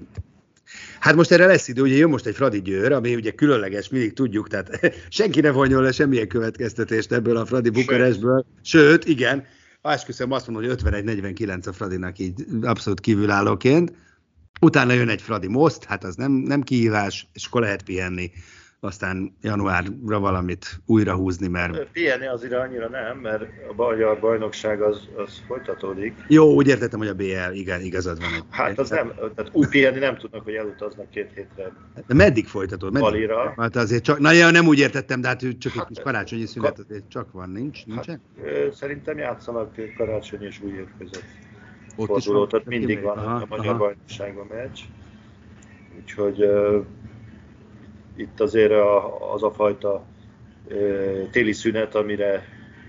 Hát 1.00 1.14
most 1.14 1.30
erre 1.30 1.46
lesz 1.46 1.68
idő, 1.68 1.82
ugye 1.82 1.96
jön 1.96 2.10
most 2.10 2.26
egy 2.26 2.34
Fradi 2.34 2.62
Győr, 2.62 2.92
ami 2.92 3.14
ugye 3.14 3.30
különleges, 3.30 3.88
mindig 3.88 4.12
tudjuk, 4.12 4.48
tehát 4.48 4.80
senki 5.08 5.40
ne 5.40 5.50
vonjon 5.50 5.82
le 5.82 5.92
semmilyen 5.92 6.28
következtetést 6.28 7.12
ebből 7.12 7.36
a 7.36 7.46
Fradi 7.46 7.70
Bukarestből. 7.70 8.44
Sőt, 8.62 9.04
igen, 9.04 9.44
esküszöm 9.82 10.32
azt 10.32 10.48
mondom, 10.48 10.70
hogy 10.70 10.80
51-49 10.84 11.68
a 11.68 11.72
Fradinak 11.72 12.18
így 12.18 12.44
abszolút 12.62 13.00
kívülállóként. 13.00 13.92
Utána 14.60 14.92
jön 14.92 15.08
egy 15.08 15.22
Fradi 15.22 15.48
Most, 15.48 15.84
hát 15.84 16.04
az 16.04 16.14
nem, 16.14 16.32
nem 16.32 16.62
kihívás, 16.62 17.28
és 17.32 17.46
akkor 17.46 17.60
lehet 17.60 17.82
pihenni 17.82 18.30
aztán 18.84 19.36
januárra 19.40 20.20
valamit 20.20 20.80
újra 20.86 21.14
húzni, 21.14 21.48
mert... 21.48 21.90
Pihenni 21.92 22.26
azért 22.26 22.52
annyira 22.52 22.88
nem, 22.88 23.18
mert 23.18 23.42
a 23.42 23.72
magyar 23.76 24.20
bajnokság 24.20 24.80
az, 24.80 25.08
az 25.16 25.42
folytatódik. 25.46 26.14
Jó, 26.28 26.54
úgy 26.54 26.68
értettem, 26.68 26.98
hogy 26.98 27.08
a 27.08 27.14
BL, 27.14 27.52
igen, 27.52 27.80
igazad 27.80 28.20
van. 28.20 28.30
Hát 28.50 28.78
az 28.78 28.90
nem, 28.90 29.12
tehát 29.34 29.50
úgy 29.52 29.68
pihenni 29.68 29.98
nem 29.98 30.16
tudnak, 30.16 30.44
hogy 30.44 30.54
elutaznak 30.54 31.10
két 31.10 31.30
hétre. 31.34 31.72
De 32.06 32.14
meddig 32.14 32.46
folytatód? 32.46 32.92
Meddig? 32.92 33.08
Valira. 33.08 33.54
Hát 33.56 33.76
azért 33.76 34.02
csak, 34.02 34.18
na 34.18 34.32
ja, 34.32 34.50
nem 34.50 34.66
úgy 34.66 34.78
értettem, 34.78 35.20
de 35.20 35.28
hát 35.28 35.40
csak 35.58 35.72
hát, 35.72 35.82
egy 35.82 35.94
kis 35.94 36.02
karácsonyi 36.02 36.46
szünet 36.46 36.78
azért 36.78 37.08
csak 37.08 37.32
van, 37.32 37.50
nincs, 37.50 37.86
nincsen? 37.86 38.20
Hát, 38.44 38.74
szerintem 38.74 39.18
játszanak 39.18 39.74
karácsony 39.96 40.42
és 40.42 40.60
új 40.62 40.72
év 40.72 40.86
között. 40.98 41.24
Ott 41.96 42.06
forduló, 42.06 42.46
tehát 42.46 42.66
mindig 42.66 43.02
van 43.02 43.18
aha, 43.18 43.34
a 43.34 43.46
magyar 43.48 43.66
aha. 43.66 43.78
bajnokságban 43.78 44.46
meccs. 44.50 44.80
Úgyhogy 46.00 46.44
itt 48.16 48.40
azért 48.40 48.72
a, 48.72 49.32
az 49.32 49.42
a 49.42 49.52
fajta 49.52 50.04
téli 51.30 51.52
szünet, 51.52 51.94
amire 51.94 52.44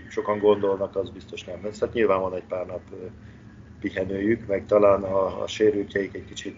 sokan 0.10 0.39
gondolnak, 0.39 0.96
az 0.96 1.10
biztos 1.10 1.44
nem 1.44 1.60
lesz. 1.63 1.80
Hát 1.80 1.94
nyilván 1.94 2.22
van 2.22 2.36
egy 2.36 2.44
pár 2.48 2.65
nap 2.65 2.82
pihenőjük, 3.80 4.48
meg 4.48 4.65
talán 4.65 5.03
a, 5.03 5.42
a 5.42 5.48
sérültjeik 5.48 6.13
egy 6.13 6.25
kicsit 6.25 6.58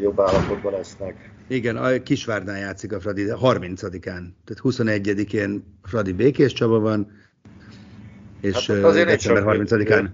jobb 0.00 0.20
állapotban 0.20 0.72
lesznek. 0.72 1.30
Igen, 1.46 1.76
a 1.76 2.02
Kisvárdán 2.02 2.58
játszik 2.58 2.92
a 2.92 3.00
Fradi 3.00 3.24
30-án, 3.28 4.02
tehát 4.44 4.60
21-én 4.62 5.78
Fradi 5.82 6.12
Békés 6.12 6.52
Csaba 6.52 6.78
van, 6.78 7.10
és 8.40 8.66
hát 8.66 8.84
azért 8.84 9.06
december 9.06 9.42
30-án 9.46 10.08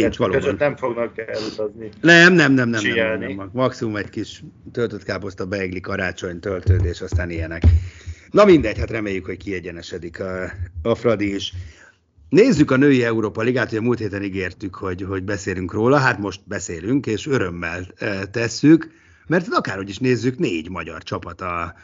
Nincs 0.00 0.16
valóban. 0.16 0.40
Között 0.40 0.58
nem 0.58 0.76
fognak 0.76 1.18
elutazni. 1.18 1.88
Nem, 2.00 2.32
nem, 2.32 2.52
nem, 2.52 2.68
nem, 2.68 2.82
nem, 2.82 3.18
nem, 3.18 3.36
nem. 3.36 3.50
Maximum 3.52 3.96
egy 3.96 4.10
kis 4.10 4.42
töltött 4.72 5.02
káposzta, 5.02 5.46
beegli 5.46 5.80
karácsony, 5.80 6.40
töltődés, 6.40 7.00
aztán 7.00 7.30
ilyenek. 7.30 7.62
Na 8.30 8.44
mindegy, 8.44 8.78
hát 8.78 8.90
reméljük, 8.90 9.24
hogy 9.24 9.36
kiegyenesedik 9.36 10.20
a, 10.20 10.52
a 10.82 10.94
Fradi 10.94 11.34
is. 11.34 11.52
Nézzük 12.28 12.70
a 12.70 12.76
női 12.76 13.04
Európa 13.04 13.42
Ligát, 13.42 13.68
hogy 13.68 13.78
a 13.78 13.82
múlt 13.82 13.98
héten 13.98 14.22
ígértük, 14.22 14.74
hogy, 14.74 15.02
hogy 15.02 15.22
beszélünk 15.22 15.72
róla, 15.72 15.96
hát 15.96 16.18
most 16.18 16.40
beszélünk, 16.44 17.06
és 17.06 17.26
örömmel 17.26 17.86
e, 17.96 18.26
tesszük, 18.26 18.90
mert 19.26 19.46
akárhogy 19.50 19.88
is 19.88 19.98
nézzük, 19.98 20.38
négy 20.38 20.70
magyar 20.70 21.02
csapat 21.02 21.40
a, 21.40 21.74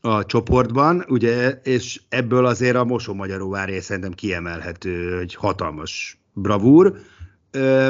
a 0.00 0.26
csoportban, 0.26 1.04
ugye, 1.08 1.60
és 1.62 2.00
ebből 2.08 2.46
azért 2.46 2.76
a 2.76 2.84
Mosó 2.84 3.14
Magyaróváré 3.14 3.80
szerintem 3.80 4.12
kiemelhető, 4.12 5.16
hogy 5.16 5.34
hatalmas 5.34 6.18
bravúr 6.32 7.00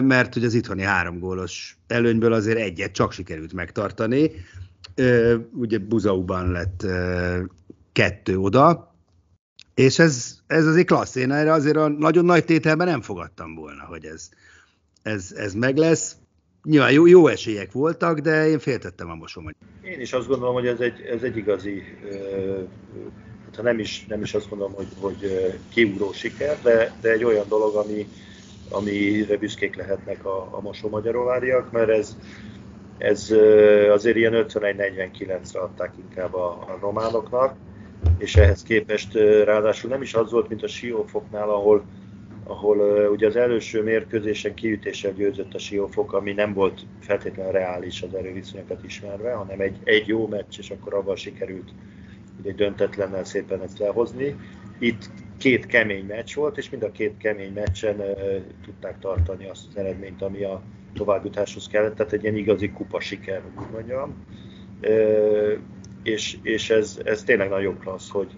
mert 0.02 0.34
hogy 0.34 0.44
az 0.44 0.54
itthoni 0.54 0.82
három 0.82 1.18
gólos 1.18 1.76
előnyből 1.86 2.32
azért 2.32 2.58
egyet 2.58 2.92
csak 2.92 3.12
sikerült 3.12 3.52
megtartani. 3.52 4.30
Ugye 5.52 5.78
Buzauban 5.78 6.50
lett 6.50 6.86
kettő 7.92 8.38
oda, 8.38 8.94
és 9.74 9.98
ez, 9.98 10.38
ez 10.46 10.66
azért 10.66 10.86
klassz. 10.86 11.14
Én 11.14 11.30
erre 11.30 11.52
azért 11.52 11.76
a 11.76 11.88
nagyon 11.88 12.24
nagy 12.24 12.44
tételben 12.44 12.86
nem 12.86 13.00
fogadtam 13.00 13.54
volna, 13.54 13.84
hogy 13.84 14.04
ez, 14.04 14.28
ez, 15.02 15.32
ez 15.36 15.54
meg 15.54 15.76
lesz. 15.76 16.16
Nyilván 16.64 16.92
jó, 16.92 17.06
jó 17.06 17.26
esélyek 17.26 17.72
voltak, 17.72 18.18
de 18.18 18.48
én 18.48 18.58
féltettem 18.58 19.10
a 19.10 19.14
mosomat. 19.14 19.54
Én 19.82 20.00
is 20.00 20.12
azt 20.12 20.26
gondolom, 20.26 20.54
hogy 20.54 20.66
ez 20.66 20.80
egy, 20.80 21.00
ez 21.00 21.22
egy 21.22 21.36
igazi, 21.36 21.82
hát 23.44 23.62
nem 23.62 23.78
is, 23.78 24.04
nem 24.08 24.22
is 24.22 24.34
azt 24.34 24.50
mondom, 24.50 24.72
hogy, 24.72 24.86
hogy 25.00 25.18
kiugró 25.68 26.12
siker, 26.12 26.58
de, 26.62 26.96
de 27.00 27.10
egy 27.10 27.24
olyan 27.24 27.48
dolog, 27.48 27.74
ami, 27.74 28.08
amire 28.72 29.36
büszkék 29.36 29.76
lehetnek 29.76 30.24
a, 30.24 30.48
a 30.50 30.60
mosómagyarováriak, 30.60 31.72
mert 31.72 31.88
ez, 31.88 32.16
ez 32.98 33.30
azért 33.90 34.16
ilyen 34.16 34.46
51-49-re 34.48 35.60
adták 35.60 35.92
inkább 35.98 36.34
a, 36.34 36.48
a 36.48 36.78
románoknak, 36.80 37.56
és 38.18 38.36
ehhez 38.36 38.62
képest 38.62 39.14
ráadásul 39.44 39.90
nem 39.90 40.02
is 40.02 40.14
az 40.14 40.30
volt, 40.30 40.48
mint 40.48 40.62
a 40.62 40.68
Siófoknál, 40.68 41.50
ahol, 41.50 41.84
ahol 42.44 43.08
ugye 43.10 43.26
az 43.26 43.36
első 43.36 43.82
mérkőzésen 43.82 44.54
kiütéssel 44.54 45.12
győzött 45.12 45.54
a 45.54 45.58
Siófok, 45.58 46.12
ami 46.12 46.32
nem 46.32 46.52
volt 46.52 46.80
feltétlenül 47.00 47.52
reális 47.52 48.02
az 48.02 48.14
erőviszonyokat 48.14 48.84
ismerve, 48.84 49.32
hanem 49.32 49.60
egy, 49.60 49.76
egy 49.84 50.06
jó 50.06 50.26
meccs, 50.26 50.58
és 50.58 50.70
akkor 50.70 50.94
abban 50.94 51.16
sikerült 51.16 51.70
egy 52.44 52.54
döntetlennel 52.54 53.24
szépen 53.24 53.62
ezt 53.62 53.78
lehozni. 53.78 54.36
Itt 54.78 55.10
két 55.36 55.66
kemény 55.66 56.04
meccs 56.04 56.34
volt, 56.34 56.58
és 56.58 56.70
mind 56.70 56.82
a 56.82 56.90
két 56.90 57.16
kemény 57.16 57.52
meccsen 57.52 57.98
uh, 57.98 58.40
tudták 58.64 58.98
tartani 58.98 59.48
azt 59.48 59.66
az 59.68 59.76
eredményt, 59.76 60.22
ami 60.22 60.42
a 60.42 60.62
továbbjutáshoz 60.94 61.66
kellett, 61.66 61.96
tehát 61.96 62.12
egy 62.12 62.22
ilyen 62.22 62.36
igazi 62.36 62.70
kupa 62.70 63.00
siker, 63.00 63.42
úgy 63.58 63.70
mondjam. 63.72 64.14
Uh, 64.82 65.58
és, 66.02 66.36
és 66.42 66.70
ez, 66.70 67.00
ez 67.04 67.22
tényleg 67.22 67.48
nagyon 67.48 67.78
klassz, 67.78 68.10
hogy 68.10 68.28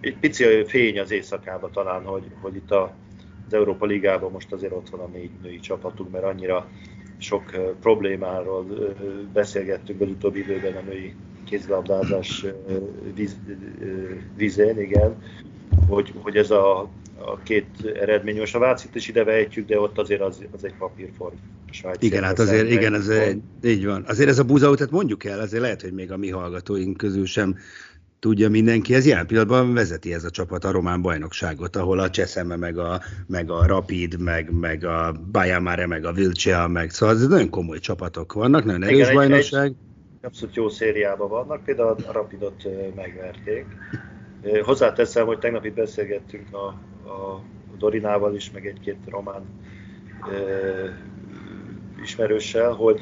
egy 0.00 0.16
pici 0.16 0.64
fény 0.66 1.00
az 1.00 1.10
éjszakába 1.10 1.70
talán, 1.70 2.04
hogy, 2.04 2.24
hogy 2.40 2.56
itt 2.56 2.70
a, 2.70 2.94
az 3.46 3.54
Európa 3.54 3.86
Ligában 3.86 4.30
most 4.30 4.52
azért 4.52 4.72
ott 4.72 4.88
van 4.88 5.00
a 5.00 5.06
négy 5.12 5.30
női 5.42 5.60
csapatunk, 5.60 6.10
mert 6.10 6.24
annyira 6.24 6.68
sok 7.18 7.74
problémáról 7.80 8.66
beszélgettünk 9.32 10.00
az 10.00 10.08
utóbbi 10.08 10.38
időben 10.38 10.76
a 10.76 10.80
női 10.80 11.14
kézilabdázás 11.44 12.44
víz, 13.14 13.38
vízén, 14.36 14.80
igen, 14.80 15.22
hogy, 15.88 16.12
hogy 16.22 16.36
ez 16.36 16.50
a, 16.50 16.80
a 17.18 17.38
két 17.42 17.66
eredmény, 18.00 18.38
most 18.38 18.54
a 18.54 18.58
Vácit 18.58 18.94
is 18.94 19.08
ide 19.08 19.24
vehetjük, 19.24 19.66
de 19.66 19.80
ott 19.80 19.98
azért 19.98 20.20
az, 20.20 20.42
az 20.56 20.64
egy 20.64 20.74
papírform. 20.78 21.34
Igen, 21.98 22.22
hát 22.22 22.38
azért, 22.38 22.70
igen, 22.70 22.94
ez 22.94 23.08
egy, 23.08 23.40
így 23.62 23.86
van. 23.86 24.04
Azért 24.06 24.28
ez 24.28 24.38
a 24.38 24.44
buzautat 24.44 24.90
mondjuk 24.90 25.24
el, 25.24 25.40
azért 25.40 25.62
lehet, 25.62 25.82
hogy 25.82 25.92
még 25.92 26.12
a 26.12 26.16
mi 26.16 26.30
hallgatóink 26.30 26.96
közül 26.96 27.26
sem 27.26 27.56
tudja 28.18 28.48
mindenki, 28.48 28.94
ez 28.94 29.06
jelen 29.06 29.26
pillanatban 29.26 29.74
vezeti 29.74 30.12
ez 30.14 30.24
a 30.24 30.30
csapat 30.30 30.64
a 30.64 30.70
román 30.70 31.02
bajnokságot, 31.02 31.76
ahol 31.76 31.98
a 31.98 32.10
Cseszeme, 32.10 32.56
meg 32.56 32.78
a, 32.78 33.00
meg 33.26 33.50
a 33.50 33.66
Rapid, 33.66 34.20
meg, 34.20 34.50
meg 34.50 34.84
a 34.84 35.12
Bajamare, 35.32 35.86
meg 35.86 36.04
a 36.04 36.12
Vilcea, 36.12 36.68
meg 36.68 36.90
szóval 36.90 37.14
ez 37.14 37.26
nagyon 37.26 37.50
komoly 37.50 37.78
csapatok 37.78 38.32
vannak, 38.32 38.64
nagyon 38.64 38.82
erős 38.82 38.98
Igen, 38.98 39.14
bajnokság. 39.14 39.64
Egy, 39.64 39.74
egy 40.20 40.26
abszolút 40.26 40.54
jó 40.54 40.68
szériában 40.68 41.28
vannak, 41.28 41.64
például 41.64 41.96
a 42.06 42.12
Rapidot 42.12 42.68
megverték. 42.94 43.66
Hozzáteszem, 44.62 45.26
hogy 45.26 45.38
tegnap 45.38 45.64
itt 45.64 45.74
beszélgettünk 45.74 46.54
a, 46.54 46.66
a 47.10 47.42
Dorinával 47.78 48.34
is, 48.34 48.50
meg 48.50 48.66
egy-két 48.66 48.98
román 49.06 49.42
e, 50.20 50.36
ismerőssel, 52.02 52.72
hogy, 52.72 53.00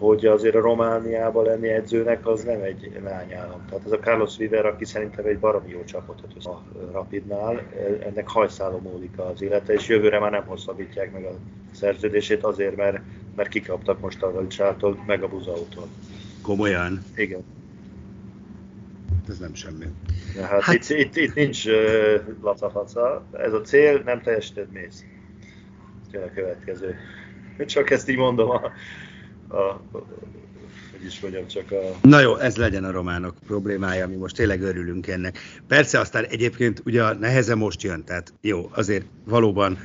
hogy 0.00 0.26
azért 0.26 0.54
a 0.54 0.60
Romániában 0.60 1.44
lenni 1.44 1.68
edzőnek 1.68 2.26
az 2.26 2.42
nem 2.42 2.62
egy 2.62 3.00
lányállam. 3.02 3.64
Tehát 3.68 3.84
ez 3.84 3.92
a 3.92 3.98
Carlos 3.98 4.36
Viver, 4.36 4.66
aki 4.66 4.84
szerintem 4.84 5.26
egy 5.26 5.38
baromi 5.38 5.70
jó 5.70 5.84
csapatot 5.84 6.44
a 6.44 6.62
Rapidnál, 6.92 7.62
ennek 8.00 8.28
hajszálom 8.28 8.82
múlik 8.82 9.18
az 9.18 9.42
élete, 9.42 9.72
és 9.72 9.88
jövőre 9.88 10.18
már 10.18 10.30
nem 10.30 10.44
hosszabbítják 10.46 11.12
meg 11.12 11.24
a 11.24 11.34
szerződését 11.72 12.44
azért, 12.44 12.76
mert 12.76 13.00
mert 13.38 13.50
kikaptak 13.50 14.00
most 14.00 14.22
a 14.22 14.32
Valicsától, 14.32 15.02
meg 15.06 15.22
a 15.22 15.28
Buzautól. 15.28 15.88
Komolyan? 16.42 17.04
Igen. 17.16 17.44
Ez 19.28 19.38
nem 19.38 19.54
semmi. 19.54 19.86
Ja, 20.36 20.44
hát, 20.44 20.62
hát... 20.62 20.74
Itt, 20.74 20.88
itt, 20.88 21.16
itt 21.16 21.34
nincs 21.34 21.66
uh, 21.66 21.74
lacafaca. 22.42 23.24
Ez 23.32 23.52
a 23.52 23.60
cél, 23.60 24.02
nem 24.04 24.22
teljesíted, 24.22 24.72
mész. 24.72 25.04
Jön 26.10 26.22
a 26.22 26.32
következő. 26.34 26.94
Csak 27.66 27.90
ezt 27.90 28.08
így 28.08 28.16
mondom 28.16 28.50
a, 28.50 28.60
a, 29.56 29.80
hogy 30.98 31.06
is 31.06 31.20
mondjam, 31.20 31.46
csak 31.46 31.70
a... 31.70 32.06
Na 32.06 32.20
jó, 32.20 32.36
ez 32.36 32.56
legyen 32.56 32.84
a 32.84 32.90
románok 32.90 33.34
problémája, 33.46 34.08
mi 34.08 34.16
most 34.16 34.36
tényleg 34.36 34.62
örülünk 34.62 35.06
ennek. 35.06 35.38
Persze 35.66 35.98
aztán 35.98 36.24
egyébként 36.24 36.82
ugye 36.84 37.04
a 37.04 37.14
neheze 37.14 37.54
most 37.54 37.82
jön, 37.82 38.04
tehát 38.04 38.32
jó, 38.40 38.70
azért 38.72 39.06
valóban 39.24 39.78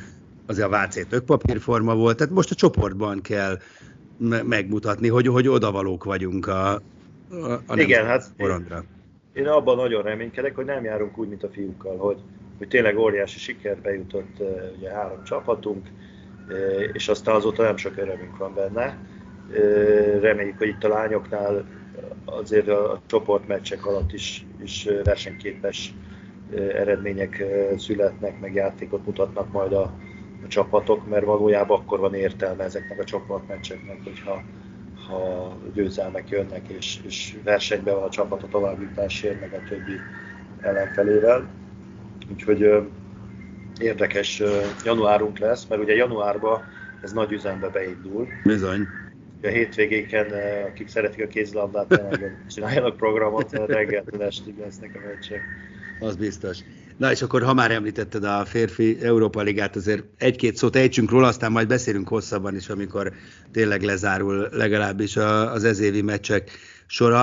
azért 0.45 0.71
a 0.71 0.85
VC 0.85 1.07
tök 1.07 1.25
papírforma 1.25 1.95
volt, 1.95 2.17
tehát 2.17 2.33
most 2.33 2.51
a 2.51 2.55
csoportban 2.55 3.21
kell 3.21 3.59
me- 4.17 4.43
megmutatni, 4.43 5.07
hogy, 5.07 5.27
hogy 5.27 5.47
odavalók 5.47 6.03
vagyunk 6.03 6.47
a, 6.47 6.73
a, 6.73 6.81
a 7.65 7.79
Igen, 7.79 8.05
hát 8.05 8.31
porondra. 8.37 8.83
Én, 9.33 9.47
abban 9.47 9.75
nagyon 9.75 10.03
reménykedek, 10.03 10.55
hogy 10.55 10.65
nem 10.65 10.83
járunk 10.83 11.17
úgy, 11.17 11.29
mint 11.29 11.43
a 11.43 11.49
fiúkkal, 11.49 11.97
hogy, 11.97 12.17
hogy 12.57 12.67
tényleg 12.67 12.97
óriási 12.97 13.39
sikerbe 13.39 13.93
jutott 13.93 14.37
ugye 14.77 14.89
három 14.89 15.23
csapatunk, 15.23 15.87
és 16.91 17.07
aztán 17.07 17.35
azóta 17.35 17.63
nem 17.63 17.77
sok 17.77 17.97
örömünk 17.97 18.37
van 18.37 18.53
benne. 18.53 18.97
Reméljük, 20.19 20.57
hogy 20.57 20.67
itt 20.67 20.83
a 20.83 20.87
lányoknál 20.87 21.65
azért 22.25 22.67
a 22.67 23.01
csoportmeccsek 23.05 23.85
alatt 23.85 24.13
is, 24.13 24.45
is 24.63 24.87
versenyképes 25.03 25.93
eredmények 26.55 27.43
születnek, 27.77 28.39
meg 28.39 28.53
játékot 28.53 29.05
mutatnak 29.05 29.51
majd 29.51 29.73
a, 29.73 29.81
a 30.43 30.47
csapatok, 30.47 31.07
mert 31.07 31.25
valójában 31.25 31.79
akkor 31.79 31.99
van 31.99 32.13
értelme 32.13 32.63
ezeknek 32.63 32.99
a 32.99 33.03
csoportmeccseknek, 33.03 34.03
hogyha 34.03 34.43
ha 35.07 35.57
győzelmek 35.73 36.29
jönnek, 36.29 36.67
és, 36.67 36.99
és 37.05 37.35
versenyben 37.43 37.95
van 37.95 38.03
a 38.03 38.09
csapat 38.09 38.43
a 38.43 38.47
továbbjutásért, 38.47 39.39
meg 39.39 39.53
a 39.53 39.69
többi 39.69 39.99
ellenfelével. 40.61 41.49
Úgyhogy 42.31 42.87
érdekes 43.79 44.41
januárunk 44.83 45.37
lesz, 45.37 45.65
mert 45.65 45.81
ugye 45.81 45.93
januárban 45.93 46.61
ez 47.01 47.11
nagy 47.11 47.31
üzembe 47.31 47.67
beindul. 47.67 48.27
Bizony. 48.43 48.87
A 49.43 49.47
hétvégéken, 49.47 50.25
akik 50.67 50.87
szeretik 50.87 51.23
a 51.23 51.27
kézilabdát, 51.27 52.01
csináljanak 52.47 52.97
programot, 52.97 53.51
reggeltől 53.51 54.23
estig 54.23 54.57
lesznek 54.59 54.95
a 54.95 55.07
meccsek. 55.07 55.41
Az 55.99 56.15
biztos. 56.15 56.57
Na 56.97 57.11
és 57.11 57.21
akkor, 57.21 57.43
ha 57.43 57.53
már 57.53 57.71
említetted 57.71 58.23
a 58.23 58.45
férfi 58.45 58.97
Európa 59.03 59.41
Ligát, 59.41 59.75
azért 59.75 60.03
egy-két 60.17 60.55
szót 60.55 60.75
ejtsünk 60.75 61.11
róla, 61.11 61.27
aztán 61.27 61.51
majd 61.51 61.67
beszélünk 61.67 62.07
hosszabban 62.07 62.55
is, 62.55 62.69
amikor 62.69 63.13
tényleg 63.53 63.81
lezárul 63.81 64.47
legalábbis 64.51 65.15
az 65.15 65.63
ezévi 65.63 66.01
meccsek 66.01 66.51
sora. 66.85 67.21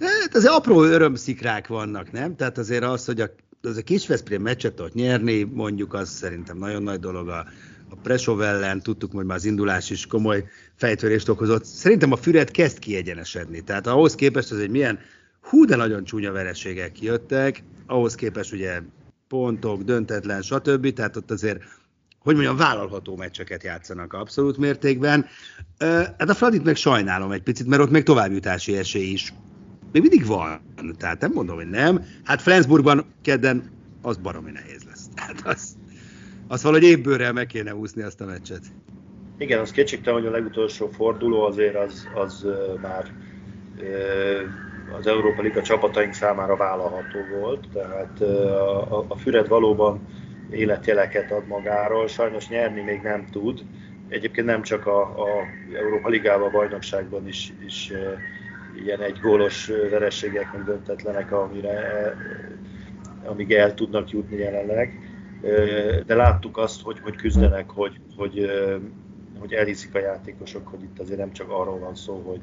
Hát 0.00 0.34
azért 0.34 0.52
apró 0.52 0.82
örömszikrák 0.82 1.66
vannak, 1.66 2.12
nem? 2.12 2.36
Tehát 2.36 2.58
azért 2.58 2.84
az, 2.84 3.04
hogy 3.04 3.20
a, 3.20 3.30
az 3.62 3.76
a 3.76 3.82
kis 3.82 4.08
meccset 4.38 4.80
ott 4.80 4.94
nyerni, 4.94 5.42
mondjuk 5.42 5.94
az 5.94 6.08
szerintem 6.08 6.58
nagyon 6.58 6.82
nagy 6.82 7.00
dolog 7.00 7.28
a, 7.28 7.46
a 7.88 7.96
Presov 8.02 8.40
ellen, 8.42 8.82
tudtuk, 8.82 9.12
hogy 9.12 9.24
már 9.24 9.36
az 9.36 9.44
indulás 9.44 9.90
is 9.90 10.06
komoly 10.06 10.44
fejtörést 10.74 11.28
okozott. 11.28 11.64
Szerintem 11.64 12.12
a 12.12 12.16
Füred 12.16 12.50
kezd 12.50 12.78
kiegyenesedni. 12.78 13.60
Tehát 13.60 13.86
ahhoz 13.86 14.14
képest 14.14 14.52
az 14.52 14.58
egy 14.58 14.70
milyen 14.70 14.98
hú, 15.40 15.64
de 15.64 15.76
nagyon 15.76 16.04
csúnya 16.04 16.32
vereségek 16.32 17.02
jöttek, 17.02 17.62
ahhoz 17.86 18.14
képest 18.14 18.52
ugye 18.52 18.80
pontok, 19.28 19.82
döntetlen, 19.82 20.42
stb. 20.42 20.92
Tehát 20.92 21.16
ott 21.16 21.30
azért, 21.30 21.62
hogy 22.26 22.34
mondjam, 22.34 22.56
vállalható 22.56 23.16
meccseket 23.16 23.62
játszanak 23.62 24.12
abszolút 24.12 24.56
mértékben. 24.56 25.26
Hát 26.18 26.28
a 26.28 26.34
Fradit 26.34 26.64
meg 26.64 26.76
sajnálom 26.76 27.30
egy 27.30 27.42
picit, 27.42 27.66
mert 27.66 27.82
ott 27.82 27.90
még 27.90 28.02
továbbjutási 28.02 28.76
esély 28.76 29.12
is 29.12 29.32
még 29.92 30.02
mindig 30.02 30.26
van. 30.26 30.60
Tehát 30.98 31.20
nem 31.20 31.30
mondom, 31.34 31.56
hogy 31.56 31.70
nem. 31.70 32.04
Hát 32.24 32.42
Flensburgban 32.42 33.04
kedden 33.22 33.70
az 34.02 34.16
baromi 34.16 34.50
nehéz 34.50 34.84
lesz. 34.84 35.08
Tehát 35.16 35.42
az, 35.44 35.76
az 36.48 36.62
valahogy 36.62 36.84
évbőrrel 36.84 37.32
meg 37.32 37.46
kéne 37.46 37.74
úszni 37.74 38.02
azt 38.02 38.20
a 38.20 38.24
meccset. 38.24 38.62
Igen, 39.38 39.60
az 39.60 39.70
kétségtelen, 39.70 40.20
hogy 40.20 40.28
a 40.28 40.32
legutolsó 40.32 40.88
forduló 40.88 41.42
azért 41.42 41.76
az, 41.76 42.08
az 42.14 42.46
már 42.82 43.12
az 44.98 45.06
Európa 45.06 45.42
Liga 45.42 45.62
csapataink 45.62 46.12
számára 46.12 46.56
vállalható 46.56 47.18
volt, 47.40 47.68
tehát 47.72 48.20
a, 48.20 49.04
a 49.08 49.16
Füred 49.16 49.48
valóban 49.48 50.00
életjeleket 50.50 51.30
ad 51.30 51.46
magáról, 51.46 52.08
sajnos 52.08 52.48
nyerni 52.48 52.80
még 52.80 53.00
nem 53.02 53.26
tud. 53.30 53.64
Egyébként 54.08 54.46
nem 54.46 54.62
csak 54.62 54.86
a, 54.86 55.00
a 55.00 55.26
Európa 55.74 56.08
Ligában, 56.08 56.48
a 56.48 56.50
bajnokságban 56.50 57.28
is, 57.28 57.52
is 57.66 57.92
ilyen 58.84 59.00
egy 59.00 59.18
gólos 59.20 59.66
vereségek, 59.66 60.52
meg 60.52 60.64
döntetlenek, 60.64 61.32
amire, 61.32 62.14
amíg 63.24 63.52
el 63.52 63.74
tudnak 63.74 64.10
jutni 64.10 64.36
jelenleg. 64.36 64.98
De 66.06 66.14
láttuk 66.14 66.56
azt, 66.56 66.82
hogy, 66.82 66.98
hogy 67.02 67.16
küzdenek, 67.16 67.70
hogy, 67.70 68.00
hogy, 68.16 68.50
hogy 69.38 69.52
elhiszik 69.52 69.94
a 69.94 69.98
játékosok, 69.98 70.68
hogy 70.68 70.82
itt 70.82 70.98
azért 70.98 71.18
nem 71.18 71.32
csak 71.32 71.50
arról 71.50 71.78
van 71.78 71.94
szó, 71.94 72.22
hogy, 72.26 72.40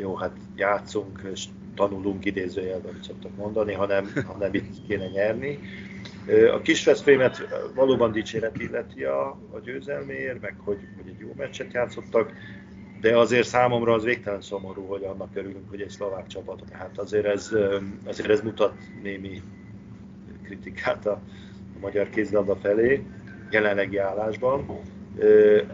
jó, 0.00 0.14
hát 0.14 0.36
játszunk 0.56 1.20
és 1.32 1.44
tanulunk 1.74 2.24
idézőjelben, 2.24 2.98
szoktak 3.02 3.36
mondani, 3.36 3.72
hanem, 3.72 4.12
hanem 4.26 4.54
itt 4.54 4.86
kéne 4.88 5.06
nyerni. 5.06 5.58
A 6.54 6.60
kis 6.60 6.84
Veszprémet 6.84 7.48
valóban 7.74 8.12
dicséret 8.12 8.60
illeti 8.60 9.04
a, 9.04 9.28
a 9.28 9.60
győzelméért, 9.64 10.40
meg 10.40 10.54
hogy, 10.58 10.78
hogy 10.96 11.12
egy 11.12 11.18
jó 11.18 11.32
meccset 11.36 11.72
játszottak, 11.72 12.32
de 13.00 13.18
azért 13.18 13.46
számomra 13.46 13.92
az 13.92 14.04
végtelen 14.04 14.40
szomorú, 14.40 14.86
hogy 14.86 15.02
annak 15.04 15.30
örülünk, 15.34 15.68
hogy 15.68 15.80
egy 15.80 15.90
szlovák 15.90 16.26
csapat. 16.26 16.62
Tehát 16.70 16.98
azért 16.98 17.26
ez, 17.26 17.50
azért 18.04 18.28
ez 18.28 18.40
mutat 18.40 18.72
némi 19.02 19.42
kritikát 20.42 21.06
a, 21.06 21.20
a 21.76 21.78
magyar 21.80 22.08
kézilabda 22.10 22.56
felé 22.56 23.02
jelenlegi 23.50 23.96
állásban. 23.96 24.82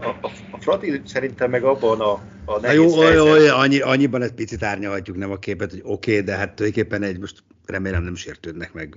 A, 0.00 0.06
a, 0.06 0.30
a 0.50 0.58
Fradi 0.58 1.00
szerintem 1.04 1.50
meg 1.50 1.62
abban 1.62 2.00
a 2.00 2.20
a 2.44 2.60
nehéz 2.60 2.76
jó, 2.76 3.00
helyzet... 3.00 3.20
Oly, 3.20 3.48
annyi, 3.48 3.80
annyiban 3.80 4.22
egy 4.22 4.32
picit 4.32 4.62
árnyalhatjuk 4.62 5.16
nem 5.16 5.30
a 5.30 5.36
képet, 5.36 5.70
hogy 5.70 5.80
oké, 5.84 6.12
okay, 6.12 6.24
de 6.24 6.36
hát 6.36 6.54
tulajdonképpen 6.54 7.02
egy, 7.02 7.18
most 7.18 7.42
remélem 7.66 8.02
nem 8.02 8.14
sértődnek 8.14 8.72
meg 8.72 8.96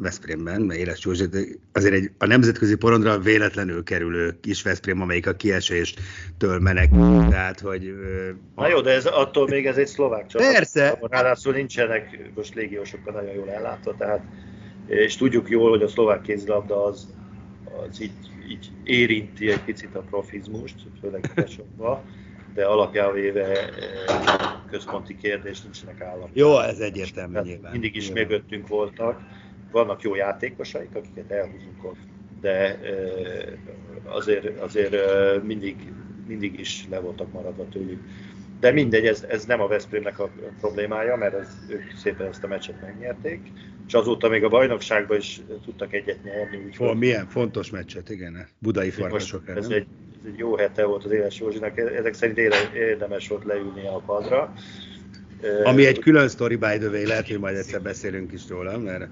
Veszprémben, 0.00 0.60
mert 0.60 0.80
Éles 0.80 1.04
Józsi, 1.04 1.24
azért 1.72 1.94
egy, 1.94 2.10
a 2.18 2.26
nemzetközi 2.26 2.76
porondra 2.76 3.18
véletlenül 3.18 3.82
kerülő 3.82 4.38
kis 4.40 4.62
Veszprém, 4.62 5.00
amelyik 5.00 5.26
a 5.26 5.34
kieséstől 5.34 6.58
menekül, 6.58 7.28
tehát 7.28 7.60
hogy... 7.60 7.94
Na 8.56 8.68
jó, 8.68 8.80
de 8.80 8.90
ez, 8.90 9.06
attól 9.06 9.48
még 9.48 9.66
ez 9.66 9.76
egy 9.76 9.86
szlovák 9.86 10.26
csapat. 10.26 10.52
Persze. 10.52 10.98
Ráadásul 11.00 11.52
nincsenek 11.52 12.30
most 12.34 12.54
légiósokkal 12.54 13.12
nagyon 13.12 13.34
jól 13.34 13.50
ellátva, 13.50 13.94
tehát 13.98 14.22
és 14.86 15.16
tudjuk 15.16 15.48
jól, 15.48 15.70
hogy 15.70 15.82
a 15.82 15.88
szlovák 15.88 16.20
kézilabda 16.20 16.84
az, 16.84 17.14
az 17.88 18.02
így, 18.02 18.12
így 18.50 18.70
érinti 18.84 19.50
egy 19.50 19.64
picit 19.64 19.94
a 19.94 20.00
profizmust, 20.00 20.74
főleg 21.00 21.32
a 21.78 22.02
de 22.54 22.64
alapjában 22.64 23.14
véve 23.14 23.70
központi 24.70 25.16
kérdés 25.16 25.62
nincsenek 25.62 26.00
állam. 26.00 26.30
Jó, 26.32 26.58
ez 26.58 26.78
egyértelmű 26.78 27.40
nyilván. 27.40 27.72
Mindig 27.72 27.96
is 27.96 28.06
nyilván. 28.06 28.26
mögöttünk 28.26 28.68
voltak. 28.68 29.20
Vannak 29.70 30.02
jó 30.02 30.14
játékosaik, 30.14 30.94
akiket 30.94 31.30
elhúzunk 31.30 31.96
de 32.40 32.80
azért, 34.04 34.60
azért 34.60 34.96
mindig, 35.42 35.76
mindig 36.26 36.60
is 36.60 36.86
le 36.90 37.00
voltak 37.00 37.32
maradva 37.32 37.68
tőlük. 37.68 38.02
De 38.60 38.70
mindegy, 38.70 39.06
ez, 39.06 39.24
ez 39.28 39.44
nem 39.44 39.60
a 39.60 39.66
Veszprémnek 39.66 40.18
a 40.18 40.30
problémája, 40.60 41.16
mert 41.16 41.34
ez, 41.34 41.48
ők 41.68 41.96
szépen 41.96 42.26
ezt 42.26 42.44
a 42.44 42.46
meccset 42.46 42.80
megnyerték, 42.80 43.40
és 43.86 43.94
azóta 43.94 44.28
még 44.28 44.44
a 44.44 44.48
bajnokságban 44.48 45.16
is 45.16 45.40
tudtak 45.64 45.92
egyet 45.92 46.22
nyerni. 46.22 46.64
Úgyhogy... 46.66 46.96
Milyen 46.96 47.26
fontos 47.26 47.70
meccset, 47.70 48.10
igen, 48.10 48.46
budai 48.58 48.90
farkasok 48.90 49.48
Ez 49.48 49.68
egy 49.68 49.86
egy 50.26 50.38
jó 50.38 50.56
hete 50.56 50.84
volt 50.84 51.04
az 51.04 51.10
Éles 51.10 51.38
Józsinak, 51.38 51.78
ezek 51.78 52.14
szerint 52.14 52.38
érdemes 52.74 53.28
volt 53.28 53.44
leülni 53.44 53.86
a 53.86 54.02
padra. 54.06 54.52
Ami 55.64 55.86
egy 55.86 55.98
külön 55.98 56.28
story 56.28 56.56
by 56.56 56.78
the 56.78 56.88
way, 56.88 57.06
lehet, 57.06 57.28
hogy 57.28 57.38
majd 57.38 57.56
egyszer 57.56 57.82
beszélünk 57.82 58.32
is 58.32 58.48
róla, 58.48 58.78
mert 58.78 59.08